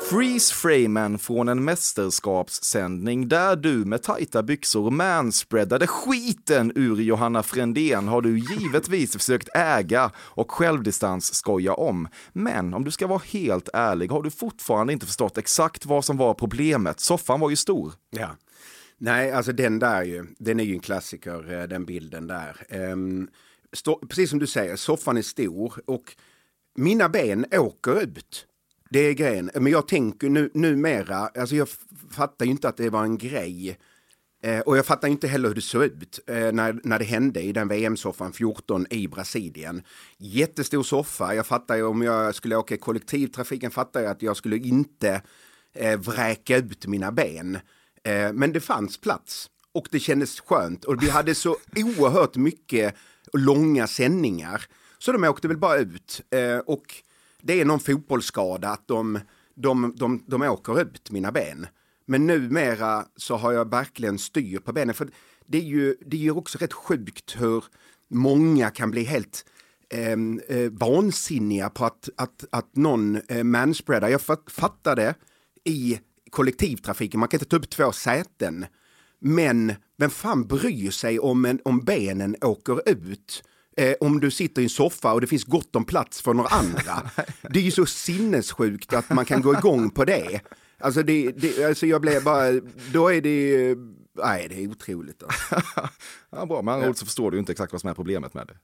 [0.00, 8.22] Freeze-framen från en mästerskapssändning där du med tajta byxor manspreadade skiten ur Johanna Frändén har
[8.22, 12.08] du givetvis försökt äga och självdistans skoja om.
[12.32, 16.16] Men om du ska vara helt ärlig har du fortfarande inte förstått exakt vad som
[16.16, 17.00] var problemet.
[17.00, 17.92] Soffan var ju stor.
[18.10, 18.36] Ja.
[18.98, 22.66] Nej, alltså den där ju, den är ju en klassiker, eh, den bilden där.
[22.68, 23.28] Ehm,
[23.72, 26.16] stå, precis som du säger, soffan är stor och
[26.74, 28.47] mina ben åker ut.
[28.90, 29.50] Det är grejen.
[29.54, 31.68] Men jag tänker nu, numera, alltså jag
[32.10, 33.78] fattar ju inte att det var en grej.
[34.42, 37.42] Eh, och jag fattar inte heller hur det såg ut eh, när, när det hände
[37.42, 39.82] i den VM-soffan 14 i Brasilien.
[40.18, 41.34] Jättestor soffa.
[41.34, 45.22] Jag fattar ju om jag skulle åka i kollektivtrafiken fattar jag att jag skulle inte
[45.74, 47.58] eh, vräka ut mina ben.
[48.04, 52.94] Eh, men det fanns plats och det kändes skönt och vi hade så oerhört mycket
[53.32, 54.64] långa sändningar.
[54.98, 57.02] Så de åkte väl bara ut eh, och
[57.42, 59.20] det är någon fotbollsskada att de,
[59.54, 61.66] de, de, de åker ut mina ben.
[62.06, 64.94] Men numera så har jag verkligen styr på benen.
[64.94, 65.08] För
[65.46, 67.64] det är ju, det är ju också rätt sjukt hur
[68.08, 69.44] många kan bli helt
[69.90, 74.08] ehm, eh, vansinniga på att, att, att någon eh, manspreadar.
[74.08, 74.20] Jag
[74.50, 75.14] fattar det
[75.64, 78.66] i kollektivtrafiken, man kan inte ta upp två säten.
[79.20, 83.42] Men vem fan bryr sig om, en, om benen åker ut?
[83.78, 86.48] Eh, om du sitter i en soffa och det finns gott om plats för några
[86.48, 87.10] andra.
[87.50, 90.40] Det är ju så sinnessjukt att man kan gå igång på det.
[90.78, 92.60] Alltså, det, det, alltså jag blev bara,
[92.92, 93.76] då är det,
[94.24, 95.22] nej det är otroligt.
[95.22, 95.62] Alltså.
[96.30, 98.46] Ja, bra, med andra ord så förstår du inte exakt vad som är problemet med
[98.46, 98.56] det.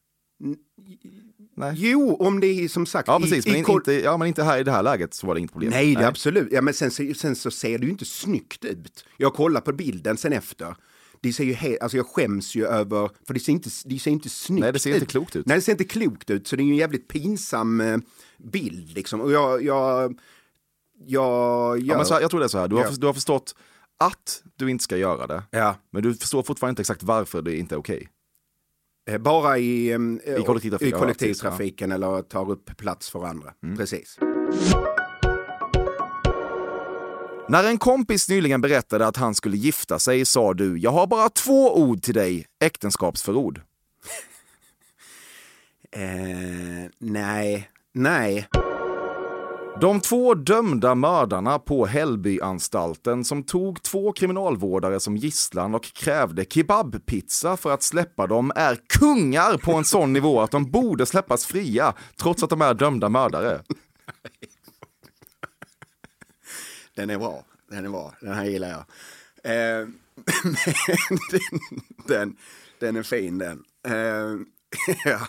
[1.56, 1.72] Nej.
[1.76, 3.08] Jo, om det är som sagt...
[3.08, 5.26] Ja, precis, i, men, i inte, ja, men inte här i det här läget så
[5.26, 5.70] var det inget problem.
[5.70, 6.48] Nej, det är absolut.
[6.50, 9.04] Ja, men sen, sen så ser det ju inte snyggt ut.
[9.16, 10.76] Jag kollar på bilden sen efter.
[11.24, 14.10] Det ser ju helt, alltså jag skäms ju över, för det ser inte, det ser
[14.10, 15.46] inte snyggt Nej, det ser inte klokt ut.
[15.46, 16.46] Nej, det ser inte klokt ut.
[16.48, 17.98] Så det är ju en jävligt pinsam eh,
[18.38, 19.20] bild liksom.
[19.20, 20.18] Och jag, jag,
[21.06, 22.90] jag, Ja, men så här, jag tror det är så här, du har, Ja.
[22.98, 23.54] du har förstått
[23.98, 25.76] att du inte ska göra det, Ja.
[25.90, 28.08] men du förstår fortfarande inte exakt varför det inte är okej.
[29.10, 29.98] Eh, Bara i, eh,
[30.38, 33.54] I kollektivtrafik, i ja, kollektivtrafiken eller tar upp plats för andra.
[33.62, 33.76] Mm.
[33.76, 34.18] Precis.
[37.48, 41.28] När en kompis nyligen berättade att han skulle gifta sig sa du, jag har bara
[41.28, 43.60] två ord till dig, äktenskapsförord.
[45.96, 48.48] Eh, nej, nej.
[49.80, 57.56] De två dömda mördarna på Hällbyanstalten som tog två kriminalvårdare som gisslan och krävde kebabpizza
[57.56, 61.94] för att släppa dem är kungar på en sån nivå att de borde släppas fria
[62.16, 63.60] trots att de är dömda mördare.
[66.94, 67.44] Den är bra.
[67.70, 68.14] Den är bra.
[68.20, 68.84] Den här gillar jag.
[69.52, 70.56] Eh, men
[71.30, 71.60] den,
[72.06, 72.36] den,
[72.78, 73.64] den är fin den.
[73.86, 74.36] Eh,
[75.04, 75.26] ja.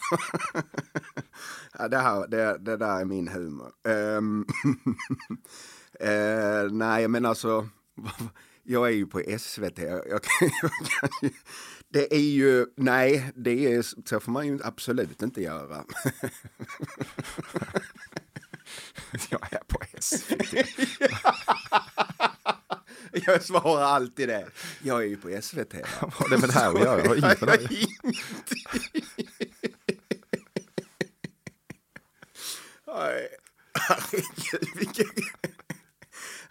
[1.79, 3.71] ja, det, här, det, det där är min humor.
[3.87, 4.45] Ehm,
[5.99, 7.69] eh, nej, men alltså.
[8.67, 9.77] Jag är ju på SVT.
[9.79, 11.29] Jag kan, jag kan, ju-
[11.89, 15.83] det är ju, nej, det är, så får man ju absolut inte göra.
[19.29, 20.53] Jag är på SVT.
[23.27, 24.47] Jag svarar alltid det.
[24.83, 25.73] Jag är ju på SVT.
[26.01, 26.99] Vad har det med det här att göra?
[26.99, 27.87] Jag har inget med det här.
[32.87, 33.27] Aj,
[33.79, 35.05] Herregud, vilken...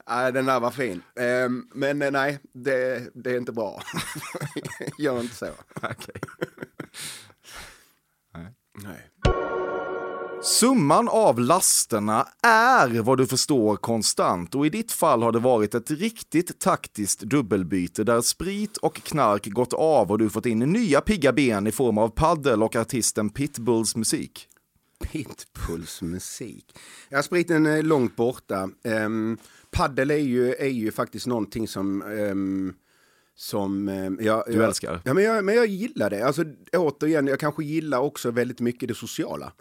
[0.08, 1.02] Nej, den där var fin.
[1.16, 3.82] Ehm, men eh, nej, det, det är inte bra.
[4.98, 5.50] Gör inte så.
[5.74, 6.20] Okej.
[8.82, 9.10] Nej.
[10.44, 15.74] Summan av lasterna är vad du förstår konstant och i ditt fall har det varit
[15.74, 21.00] ett riktigt taktiskt dubbelbyte där sprit och knark gått av och du fått in nya
[21.00, 24.48] pigga ben i form av paddel och artisten Pitbulls musik.
[25.12, 26.78] Pitbulls musik.
[27.08, 28.68] Ja, spriten är långt borta.
[28.84, 29.38] Um,
[29.70, 32.02] paddel är ju, är ju faktiskt någonting som...
[32.02, 32.74] Um,
[33.36, 35.00] som um, jag, Du jag, älskar.
[35.04, 36.26] Ja, men jag, men jag gillar det.
[36.26, 39.52] Alltså, återigen, jag kanske gillar också väldigt mycket det sociala.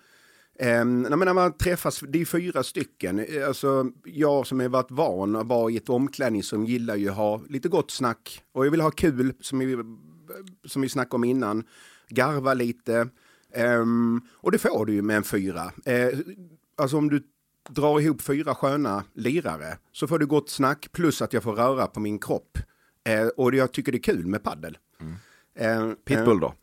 [0.59, 3.25] Um, när man träffas, det är fyra stycken.
[3.47, 7.41] Alltså, jag som har varit van att vara i ett omklädningsrum gillar ju att ha
[7.49, 8.43] lite gott snack.
[8.51, 9.77] Och jag vill ha kul, som vi,
[10.65, 11.63] som vi snackade om innan.
[12.09, 13.09] Garva lite.
[13.53, 15.71] Ehm, och det får du ju med en fyra.
[15.85, 16.19] Eh,
[16.77, 17.23] alltså om du
[17.69, 21.87] drar ihop fyra sköna lirare så får du gott snack plus att jag får röra
[21.87, 22.57] på min kropp.
[23.03, 24.77] Eh, och jag tycker det är kul med paddel.
[25.55, 26.53] Eh, Pitbull eh, då?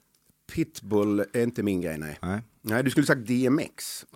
[0.53, 2.18] Pitbull är inte min grej, nej.
[2.22, 2.41] Nej.
[2.63, 4.07] Nej, du skulle sagt DMX.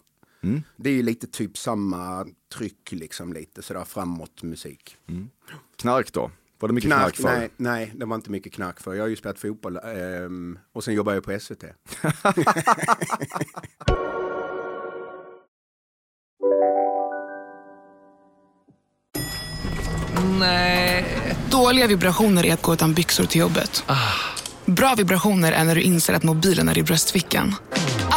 [0.43, 0.63] Mm.
[0.77, 4.97] Det är ju lite typ samma tryck, liksom lite sådär framåt musik.
[5.77, 6.31] Knark då?
[6.59, 7.25] Var det mycket knark, för?
[7.25, 8.95] nej, nej, det var inte mycket knark för.
[8.95, 11.65] Jag har ju spelat fotboll ehm, och sen jobbar jag på SVT.
[20.39, 21.05] Nej.
[21.51, 23.85] Dåliga vibrationer är att gå utan byxor till jobbet.
[24.65, 27.55] Bra vibrationer är när du inser att mobilen är i bröstfickan.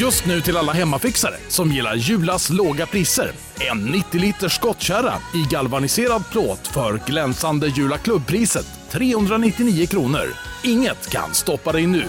[0.00, 3.30] Just nu till alla hemmafixare som gillar Julas låga priser.
[3.70, 10.26] En 90 liters skottkärra i galvaniserad plåt för glänsande Jula klubbpriset 399 kronor.
[10.64, 12.04] Inget kan stoppa dig nu.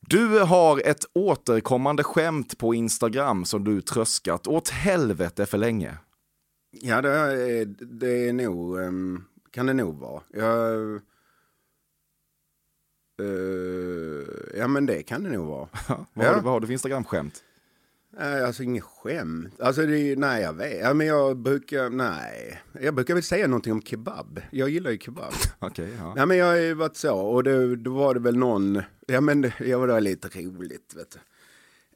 [0.00, 5.98] Du har ett återkommande skämt på Instagram som du tröskat åt helvete för länge.
[6.80, 7.64] Ja, det är,
[7.98, 10.22] det är nog, ehm, kan det nog vara.
[10.32, 11.00] Jag,
[13.20, 15.68] eh, ja, men det kan det nog vara.
[16.14, 17.44] Vad, har du, vad har du för Instagram-skämt?
[18.18, 19.60] Nej, alltså inget skämt.
[19.60, 20.80] Alltså, det är, nej, jag vet.
[20.80, 22.60] Ja, men jag brukar, nej.
[22.80, 24.40] Jag brukar väl säga någonting om kebab.
[24.50, 25.32] Jag gillar ju kebab.
[25.58, 26.14] Okej, ja.
[26.16, 27.18] Ja, men jag har ju varit så.
[27.18, 30.94] Och det, då var det väl någon, ja men det, ja, det var lite roligt,
[30.96, 31.18] vet du.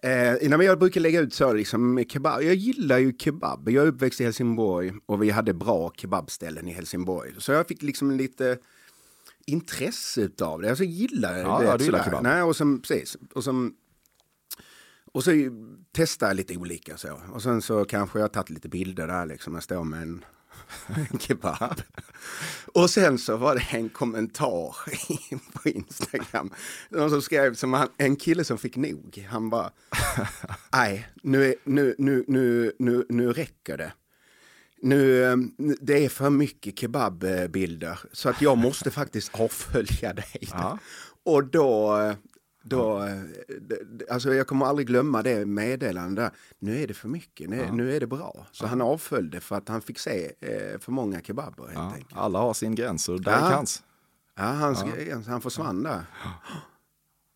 [0.08, 2.42] Eh, nej, men jag brukar lägga ut så liksom kebab.
[2.42, 3.68] Jag gillar ju kebab.
[3.68, 7.34] Jag är uppväxt i Helsingborg och vi hade bra kebabställen i Helsingborg.
[7.38, 8.58] Så jag fick liksom lite
[9.46, 10.68] intresse utav det.
[10.68, 11.64] Alltså jag gillar Ja, det.
[11.64, 12.22] ja, du gillar.
[12.22, 13.16] Nej, och som, precis.
[13.34, 13.74] Och som,
[15.12, 15.30] och så
[15.92, 17.20] testar jag lite olika så.
[17.32, 19.54] Och sen så kanske jag tagit lite bilder där liksom.
[19.54, 20.24] Jag står med en,
[20.86, 21.80] en kebab.
[22.74, 24.76] Och sen så var det en kommentar
[25.62, 26.50] på Instagram.
[26.88, 29.26] Någon som skrev som han, en kille som fick nog.
[29.30, 29.70] Han bara,
[30.72, 33.92] nej, nu, nu, nu, nu, nu, nu räcker det.
[34.84, 35.36] Nu, eh,
[35.80, 40.48] det är för mycket kebabbilder så att jag måste faktiskt avfölja dig.
[41.24, 41.98] Och då,
[42.64, 43.18] då eh,
[44.10, 46.32] alltså jag kommer aldrig glömma det meddelandet.
[46.58, 47.72] Nu är det för mycket, nu, Ja.
[47.72, 48.46] nu är det bra.
[48.52, 52.54] Så han avföljde för att han fick se eh, för många kebaber Ja, alla har
[52.54, 53.38] sin gräns och där Ja.
[53.38, 53.82] är hans.
[54.36, 54.76] Ja, han,
[55.08, 55.16] Ja.
[55.26, 56.02] han försvann där.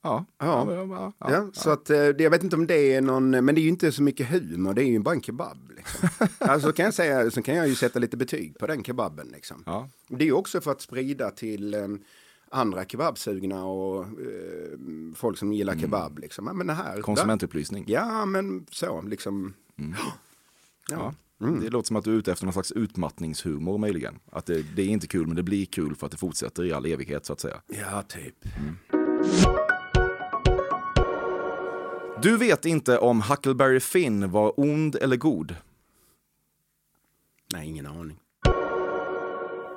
[0.08, 0.24] Ja.
[0.38, 1.12] Ja.
[1.18, 3.62] Ja, Ja, så att, eh, jag vet inte om det är någon, men det är
[3.62, 5.72] ju inte så mycket humor, det är ju bara en kebab.
[5.76, 6.08] Liksom.
[6.38, 9.28] alltså kan jag säga, så kan jag ju sätta lite betyg på den kebaben.
[9.28, 9.62] Liksom.
[9.66, 9.88] Ja.
[10.08, 11.80] Det är ju också för att sprida till eh,
[12.50, 14.08] andra kebabsugna och eh,
[15.14, 16.18] folk som gillar kebab.
[16.18, 16.44] Liksom.
[16.44, 17.84] Men det här, Konsumentupplysning.
[17.88, 19.54] Ja, men så liksom.
[20.90, 21.14] Ja.
[21.38, 24.18] Det låter som att du är ute efter någon slags utmattningshumor möjligen.
[24.32, 26.72] Att det, det är inte kul men det blir kul för att det fortsätter i
[26.72, 27.60] all evighet så att säga.
[27.66, 28.34] Ja, typ.
[32.22, 35.56] Du vet inte om Huckleberry Finn var ond eller god.
[37.52, 38.20] Nej, ingen aning.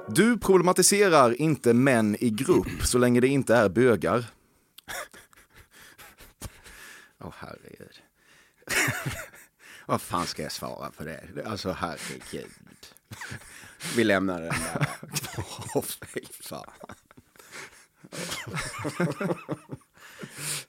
[0.07, 4.25] Du problematiserar inte män i grupp så länge det inte är bögar.
[7.19, 8.01] Åh herregud.
[9.85, 11.23] Vad fan ska jag svara på det?
[11.45, 12.51] Alltså herregud.
[13.95, 14.87] Vi lämnar den där.
[15.75, 16.65] Åh fy fan.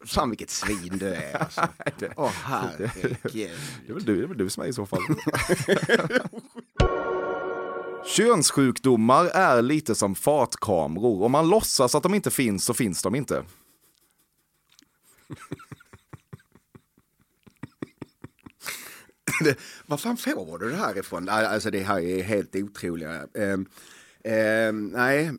[0.07, 1.69] Fan vilket svin du är alltså.
[2.17, 3.17] Åh herregud.
[3.33, 3.45] Det
[3.89, 5.01] är väl du, det är väl du som är i så fall.
[8.07, 11.23] Könssjukdomar är lite som fartkameror.
[11.23, 13.45] Om man låtsas att de inte finns så finns de inte.
[19.45, 21.29] det, vad fan får du det här ifrån?
[21.29, 23.27] Alltså det här är helt otroliga.
[24.25, 25.33] Eh, eh, nej,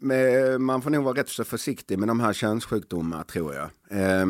[0.59, 3.69] man får nog vara rätt så försiktig med de här könssjukdomarna tror jag.
[3.89, 4.25] Eh,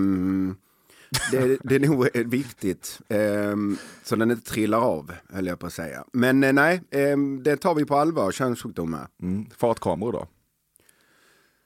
[1.32, 3.56] det, det är nog viktigt eh,
[4.04, 6.06] så den inte trillar av, höll jag på att säga.
[6.14, 9.08] Men eh, nej, eh, det tar vi på allvar, könssjukdomar.
[9.22, 9.50] Mm.
[9.58, 10.28] Fartkameror då?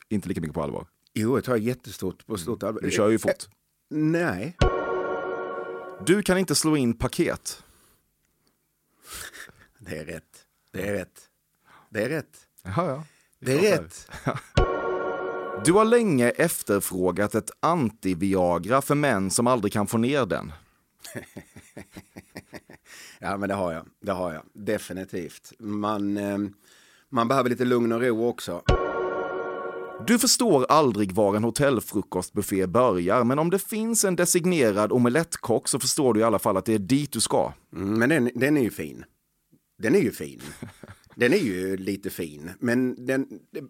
[0.09, 0.87] Inte lika mycket på allvar?
[1.13, 2.81] Jo, jag tar jättestort på stort allvar.
[2.81, 3.31] Du kör ju fort.
[3.31, 4.57] Eh, nej.
[6.05, 7.63] Du kan inte slå in paket.
[9.79, 10.45] Det är rätt.
[10.71, 11.21] Det är rätt.
[11.89, 12.46] Det är rätt.
[12.75, 13.03] Jaha, ja.
[13.39, 14.11] Det är rätt.
[15.65, 20.51] Du har länge efterfrågat ett anti-Viagra för män som aldrig kan få ner den.
[23.19, 23.85] ja, men det har jag.
[24.01, 24.43] Det har jag.
[24.53, 25.53] Definitivt.
[25.59, 26.37] Man, eh,
[27.09, 28.61] man behöver lite lugn och ro också.
[30.07, 35.79] Du förstår aldrig var en hotellfrukostbuffé börjar, men om det finns en designerad omelettkock så
[35.79, 37.53] förstår du i alla fall att det är dit du ska.
[37.75, 39.05] Mm, men den, den är ju fin.
[39.77, 40.41] Den är ju fin.
[41.17, 43.27] Den är ju lite fin, men den,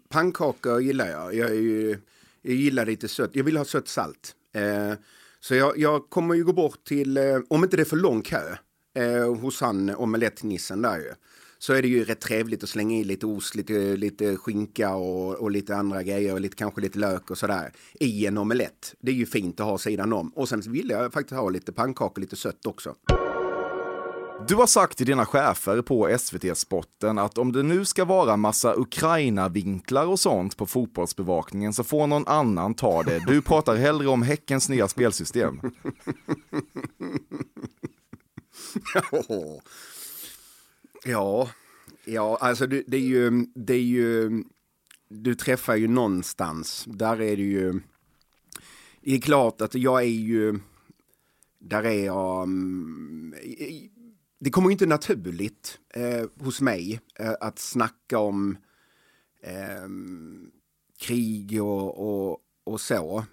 [0.08, 1.34] pannkakor gillar jag.
[1.34, 1.98] Jag, är ju,
[2.42, 3.30] jag gillar lite sött.
[3.32, 4.34] Jag vill ha sött salt.
[4.54, 4.92] Eh,
[5.40, 8.22] så jag, jag, kommer ju gå bort till, eh, om inte det är för lång
[8.22, 8.56] kö,
[8.94, 11.12] eh, hos han omelettnissen där ju.
[11.58, 15.34] Så är det ju rätt trevligt att slänga i lite ost, lite, lite skinka och,
[15.34, 18.94] och lite andra grejer och lite, kanske lite lök och sådär i en omelett.
[19.00, 20.28] Det är ju fint att ha sidan om.
[20.28, 22.94] Och sen vill jag faktiskt ha lite pannkakor, lite sött också.
[24.46, 28.74] Du har sagt till dina chefer på SVT-spotten att om det nu ska vara massa
[28.76, 33.24] Ukraina-vinklar och sånt på fotbollsbevakningen så får någon annan ta det.
[33.26, 35.60] Du pratar hellre om Häckens nya spelsystem.
[41.04, 41.48] ja,
[42.04, 44.42] ja, alltså det, det, är ju, det är ju,
[45.08, 46.84] du träffar ju någonstans.
[46.86, 47.80] Där är det ju,
[49.00, 50.58] det är klart att jag är ju,
[51.58, 53.34] där är jag, mm,
[54.40, 58.56] det kommer inte naturligt eh, hos mig eh, att snacka om
[59.42, 59.88] eh,
[61.00, 63.24] krig och, och, och så.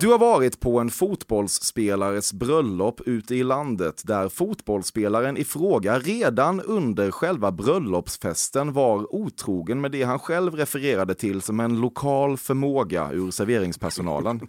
[0.00, 6.60] Du har varit på en fotbollsspelares bröllop ute i landet där fotbollsspelaren i fråga redan
[6.60, 13.12] under själva bröllopsfesten var otrogen med det han själv refererade till som en lokal förmåga
[13.12, 14.40] ur serveringspersonalen.
[14.40, 14.48] en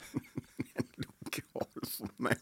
[0.98, 2.36] lokal förmåga.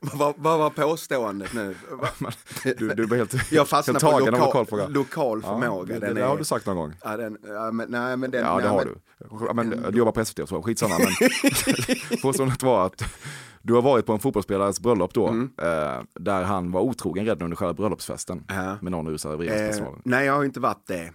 [0.00, 1.74] vad, vad var påståendet nu?
[2.78, 4.86] Du, du var helt, jag fastnade helt tagen på lokal, lokal fråga.
[4.88, 5.94] lokal förmåga.
[5.94, 6.92] Ja, det, den det är, har du sagt någon gång.
[7.04, 8.84] Ja, den, ja, men, nej, men den, Ja, det nej, har
[9.54, 9.80] men, du.
[9.80, 10.94] Men, du jobbar på SVT så skitsamma.
[10.98, 11.12] Men
[12.22, 13.02] påståendet var att
[13.62, 15.50] du har varit på en fotbollsspelares bröllop då, Mm.
[15.62, 18.44] eh, där han var otrogen redan under själva bröllopsfesten
[18.80, 20.00] med någon ur Eh, serveringspersonalen.
[20.04, 21.12] nej, jag har inte varit det.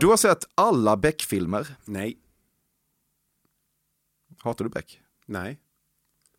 [0.00, 1.66] Du har sett alla Beck-filmer.
[1.84, 2.18] Nej.
[4.46, 5.00] Hatar du Beck?
[5.26, 5.60] Nej.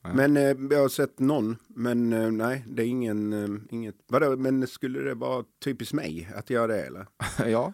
[0.04, 0.14] Nej.
[0.16, 3.96] Men eh, jag har sett någon, men eh, nej, det är ingen, eh, inget.
[4.08, 7.08] Vadå, men skulle det vara typiskt mig att göra det eller?
[7.46, 7.74] ja.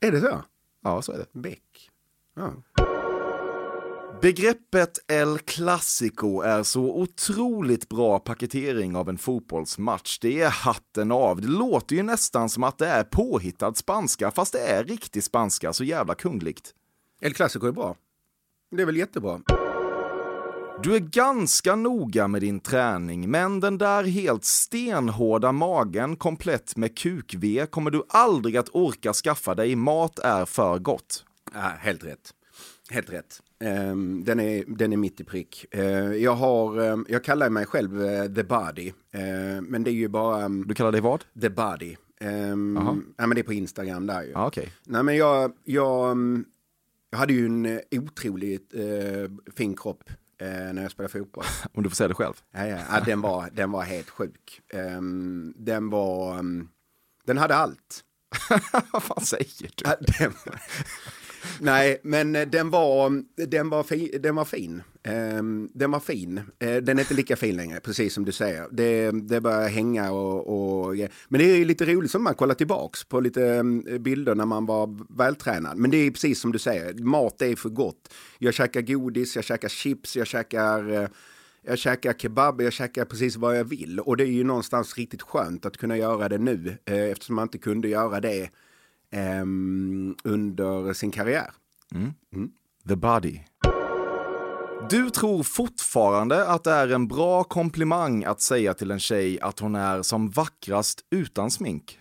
[0.00, 0.44] Är det så?
[0.82, 1.40] Ja, så är det.
[1.40, 1.90] Beck.
[2.34, 2.52] Ja.
[4.22, 10.18] Begreppet El Clasico är så otroligt bra paketering av en fotbollsmatch.
[10.18, 11.40] Det är hatten av.
[11.40, 15.72] Det låter ju nästan som att det är påhittad spanska, fast det är riktig spanska,
[15.72, 16.74] så jävla kungligt.
[17.20, 17.96] El Clasico är bra.
[18.76, 19.40] Det är väl jättebra.
[20.82, 26.96] Du är ganska noga med din träning, men den där helt stenhårda magen komplett med
[26.96, 29.76] kukve kommer du aldrig att orka skaffa dig.
[29.76, 31.24] Mat är för gott.
[31.54, 32.30] Ja, helt rätt.
[32.90, 33.42] Helt rätt.
[33.64, 35.66] Ehm, den, är, den är mitt i prick.
[35.70, 38.92] Eh, jag, har, ehm, jag kallar mig själv eh, The Body.
[39.12, 40.48] Ehm, men det är ju bara...
[40.48, 41.24] Du kallar dig vad?
[41.40, 41.96] The Body.
[42.20, 44.32] Um, ja, men det är på Instagram där ju.
[44.34, 44.66] Ah, okay.
[44.84, 46.16] Nej, men jag, jag,
[47.12, 51.44] jag hade ju en eh, otroligt eh, fin kropp eh, när jag spelade fotboll.
[51.72, 52.34] Om du får säga det själv.
[52.52, 54.60] Ja, ja, ja, den, var, den var helt sjuk.
[54.68, 56.32] Ehm, den var...
[56.38, 56.68] mm,
[57.24, 58.04] den hade allt.
[58.92, 59.84] Vad fan säger du?
[59.84, 60.32] Ja, den,
[61.60, 64.82] nej, men eh, den var, den var, fi, den var fin.
[65.38, 66.38] Um, den var fin.
[66.38, 68.68] Uh, den är inte lika fin längre, precis som du säger.
[68.70, 70.96] Det, det börjar hänga och, och...
[71.28, 74.66] Men det är lite roligt som man kollar tillbaks på lite mm, bilder när man
[74.66, 75.76] var vältränad.
[75.76, 78.14] Men det är precis som du säger, mat är för gott.
[78.38, 80.90] Jag käkar godis, jag käkar chips, jag käkar...
[80.90, 81.08] uh,
[81.64, 84.00] Jag käkar kebab, jag käkar precis vad jag vill.
[84.00, 86.76] Och det är ju någonstans riktigt skönt att kunna göra det nu.
[86.84, 88.50] Eh, eftersom man inte kunde göra det
[90.24, 91.50] under sin karriär.
[91.94, 92.14] Mm.
[92.88, 93.40] The Body.
[94.90, 99.58] Du tror fortfarande att det är en bra komplimang att säga till en tjej att
[99.58, 101.98] hon är som vackrast utan smink.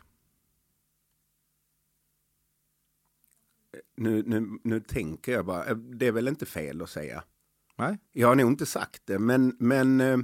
[3.96, 7.24] Nu, nu, nu tänker jag bara, eh, det är väl inte fel att säga.
[7.76, 7.98] Nej.
[8.12, 10.18] Jag har nog inte sagt det, men, men eh,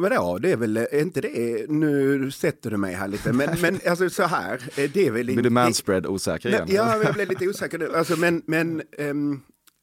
[0.00, 3.80] vadå, det är väl är inte det, nu sätter du mig här lite, men, men
[3.86, 6.64] alltså så här, eh, det är väl Blir du manspread osäker igen?
[6.66, 7.96] Nej, Ja, jag blev lite osäker nu.
[7.96, 9.40] Alltså, men men ehm,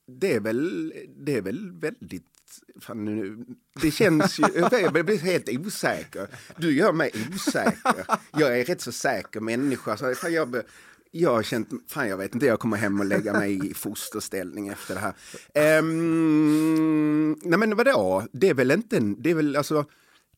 [0.07, 2.23] det, är väl, det är väl väldigt...
[2.81, 3.45] Fan, nu,
[3.81, 4.43] det känns ju...
[4.71, 6.27] Jag blir helt osäker.
[6.57, 8.05] Du gör mig osäker.
[8.37, 9.97] Jag är rätt så säker människa.
[9.97, 10.55] Så, fan, jag,
[11.11, 11.69] jag har känt...
[11.87, 12.45] Fan, jag vet inte.
[12.45, 15.13] Jag kommer hem och lägga mig i fosterställning efter det här.
[15.53, 18.27] Ehm, nej, men vadå?
[18.31, 18.99] Det är väl inte...
[18.99, 19.85] Det är väl alltså...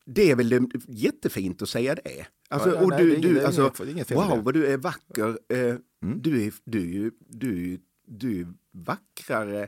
[0.09, 2.27] Det är väl jättefint att säga det.
[2.49, 4.41] Alltså, Ja, och nej, du, det det du, alltså, inget- det wow, det.
[4.41, 5.39] vad du är vacker.
[5.49, 5.75] Eh,
[6.15, 9.67] du, är, du, är, du, du är vackrare.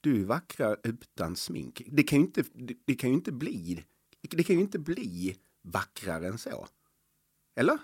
[0.00, 1.82] Du är vackrare utan smink.
[1.92, 3.84] Det kan ju inte, det, det kan ju inte bli,
[4.30, 6.66] det kan ju inte bli vackrare än så.
[7.56, 7.78] Eller?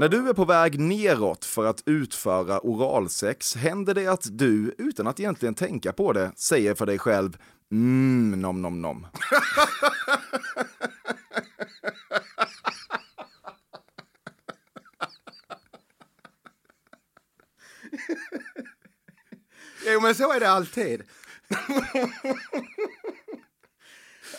[0.00, 5.06] När du är på väg neråt för att utföra oralsex händer det att du, utan
[5.06, 7.38] att egentligen tänka på det, säger för dig själv
[7.72, 9.06] mm, nom nom nom.
[19.86, 21.02] Jo, men så är det alltid.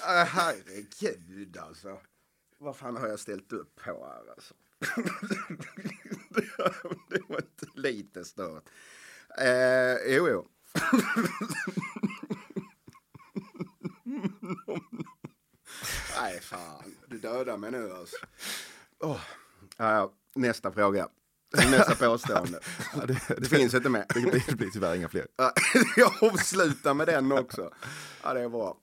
[0.04, 1.98] Ah, Herregud alltså.
[2.58, 4.54] Vad fan har jag ställt upp på här alltså?
[7.10, 8.64] det var inte lite stört.
[9.38, 10.48] Eh, jo, jo.
[16.22, 16.96] Nej, fan.
[17.08, 18.16] Du dödar mig nu alltså.
[19.00, 19.20] Åh.
[19.78, 21.08] Ja, nästa fråga.
[21.72, 22.60] Nästa påstående.
[22.96, 24.06] Ja, det, Det finns inte mer.
[24.14, 25.28] Det blir, det blir tyvärr inga fler.
[25.36, 25.54] Ja,
[25.96, 27.74] Jag avslutar med den också.
[28.24, 28.78] Ja, det är bra.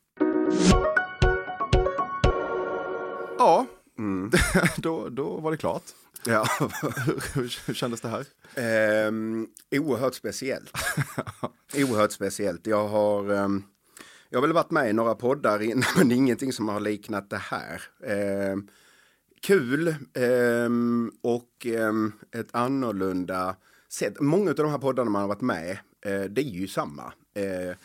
[3.39, 3.67] Ja,
[4.77, 5.83] då, då var det klart.
[6.25, 6.47] Ja.
[7.35, 8.27] hur, kändes det här?
[8.55, 10.73] Ehm, oerhört speciellt.
[11.75, 12.67] oerhört speciellt.
[12.67, 13.63] Jag har, ehm,
[14.29, 17.37] jag har väl varit med i några poddar innan, men ingenting som har liknat det
[17.37, 17.83] här.
[18.07, 18.69] Ehm,
[19.43, 21.67] kul ehm, och
[22.33, 23.57] ett annorlunda
[23.89, 24.21] sätt.
[24.21, 25.71] Många av de här poddarna man har varit med,
[26.05, 27.13] eh, det är ju samma.
[27.35, 27.77] Eh,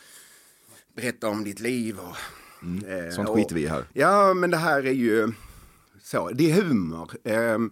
[0.96, 2.16] berätta om ditt liv och...
[2.88, 3.84] eh, Sånt skiter vi i här.
[3.92, 5.32] Ja, men det här är ju
[6.04, 6.30] så.
[6.30, 7.10] Det är humor.
[7.24, 7.70] ehm,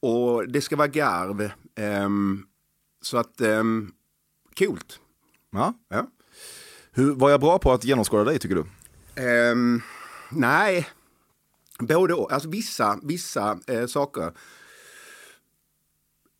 [0.00, 1.50] och det ska vara garv.
[1.74, 2.46] ehm,
[3.02, 3.92] så att, um,
[4.58, 5.00] coolt.
[5.50, 5.74] Ja.
[5.88, 6.06] Ja.
[6.90, 8.64] Hur, var jag bra på att genomskåda dig tycker du?
[9.22, 9.82] Ehm,
[10.30, 10.88] nej,
[11.78, 12.32] både och.
[12.32, 14.32] Alltså vissa, vissa eh, saker.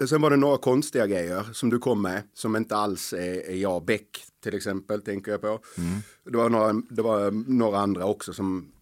[0.09, 3.57] Sen var det några konstiga grejer som du kom med som inte alls är, är
[3.57, 3.85] jag.
[3.85, 5.61] Beck till exempel tänker jag på.
[6.25, 8.73] Det, var några, det var några andra också som,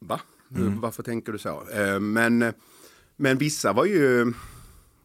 [0.00, 0.20] va?
[0.56, 0.80] Mm.
[0.80, 1.68] Varför tänker du så?
[1.72, 2.52] Eh, men,
[3.16, 4.32] men vissa var ju,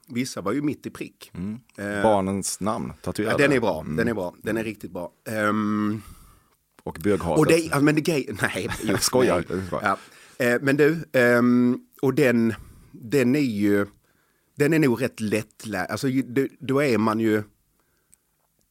[0.08, 1.32] vissa var ju mitt i prick.
[1.78, 3.44] Eh, Barnens namn, ja, tatuerade.
[3.44, 3.96] den är bra, Mm.
[3.96, 5.12] den är bra, den är riktigt bra.
[5.30, 6.02] Ehm,
[6.84, 7.38] Och böghatet.
[7.40, 9.46] och det, ja, men det grej, nej, Jag skojar.
[9.50, 9.62] nej.
[9.72, 9.98] Ja.
[10.46, 12.54] Eh, men du, ehm, och den,
[12.92, 13.86] den är ju,
[14.56, 15.88] den är nog rätt lättlärd.
[15.90, 17.44] Alltså, då, då är man ju,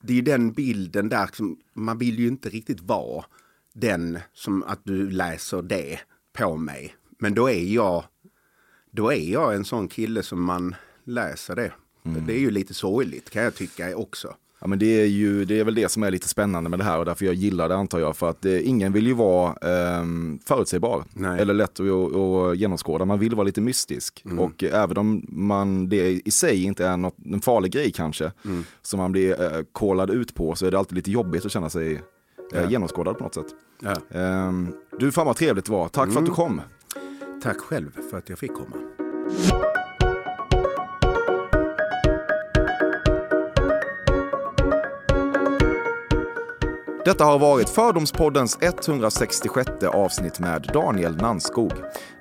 [0.03, 1.31] det är ju den bilden där,
[1.75, 3.25] man vill ju inte riktigt vara
[3.75, 6.01] den som att du läser det
[6.33, 6.95] på mig.
[7.19, 8.05] Men då är jag,
[8.91, 10.75] då är jag en sån kille som man
[11.05, 11.73] läser det.
[12.05, 12.27] Mm.
[12.27, 14.35] Det är ju lite sorgligt kan jag tycka också.
[14.61, 16.85] Ja, men det, är ju, det är väl det som är lite spännande med det
[16.85, 18.17] här och därför jag gillar det antar jag.
[18.17, 20.05] För att eh, ingen vill ju vara eh,
[20.45, 21.05] förutsägbar
[21.39, 23.05] eller lätt att, att, att genomskåda.
[23.05, 24.23] Man vill vara lite mystisk.
[24.25, 24.39] Mm.
[24.39, 28.33] Och eh, även om man, det i sig inte är något, en farlig grej kanske,
[28.45, 28.65] Mm.
[28.83, 31.93] som man blir eh, ut på så är det alltid lite jobbigt att känna sig
[31.95, 32.01] eh,
[32.53, 32.71] Ja.
[32.71, 33.47] genomskådad på något sätt.
[33.83, 34.19] Ja.
[34.21, 34.53] Eh,
[34.99, 35.89] du, fan vad trevligt det var.
[35.89, 36.35] Tack för att du Mm.
[36.35, 36.61] kom.
[37.43, 38.77] Tack själv för att jag fick komma.
[47.05, 51.73] Detta har varit Fördomspoddens 166 avsnitt med Daniel Nanskog.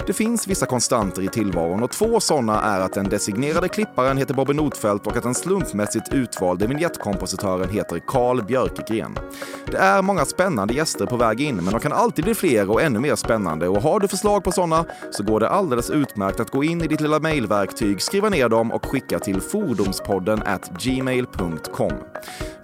[0.07, 4.33] Det finns vissa konstanter i tillvaron och två sådana är att den designerade klipparen heter
[4.33, 9.17] Bobby Notfeldt och att den slumpmässigt utvalde vignettkompositören heter Carl Björkegren.
[9.65, 12.81] Det är många spännande gäster på väg in, men de kan alltid bli fler och
[12.81, 13.67] ännu mer spännande.
[13.67, 16.87] Och har du förslag på sådana så går det alldeles utmärkt att gå in i
[16.87, 21.93] ditt lilla mejlverktyg, skriva ner dem och skicka till fordomspodden at gmail.com.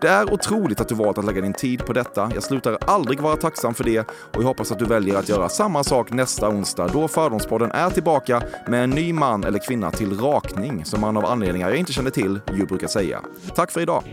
[0.01, 2.31] Det är otroligt att du valt att lägga din tid på detta detta.
[2.33, 5.49] Jag slutar aldrig vara tacksam för det och jag hoppas att du väljer att göra
[5.49, 10.19] samma sak nästa onsdag då Fördomspodden är tillbaka med en ny man eller kvinna till
[10.19, 13.21] rakning som man av anledningar jag inte känner till ju brukar säga.
[13.55, 14.03] Tack för idag!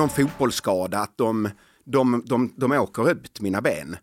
[0.00, 1.48] Någon fotbollsskada, att de,
[1.84, 3.96] de, de, de åker ut mina ben.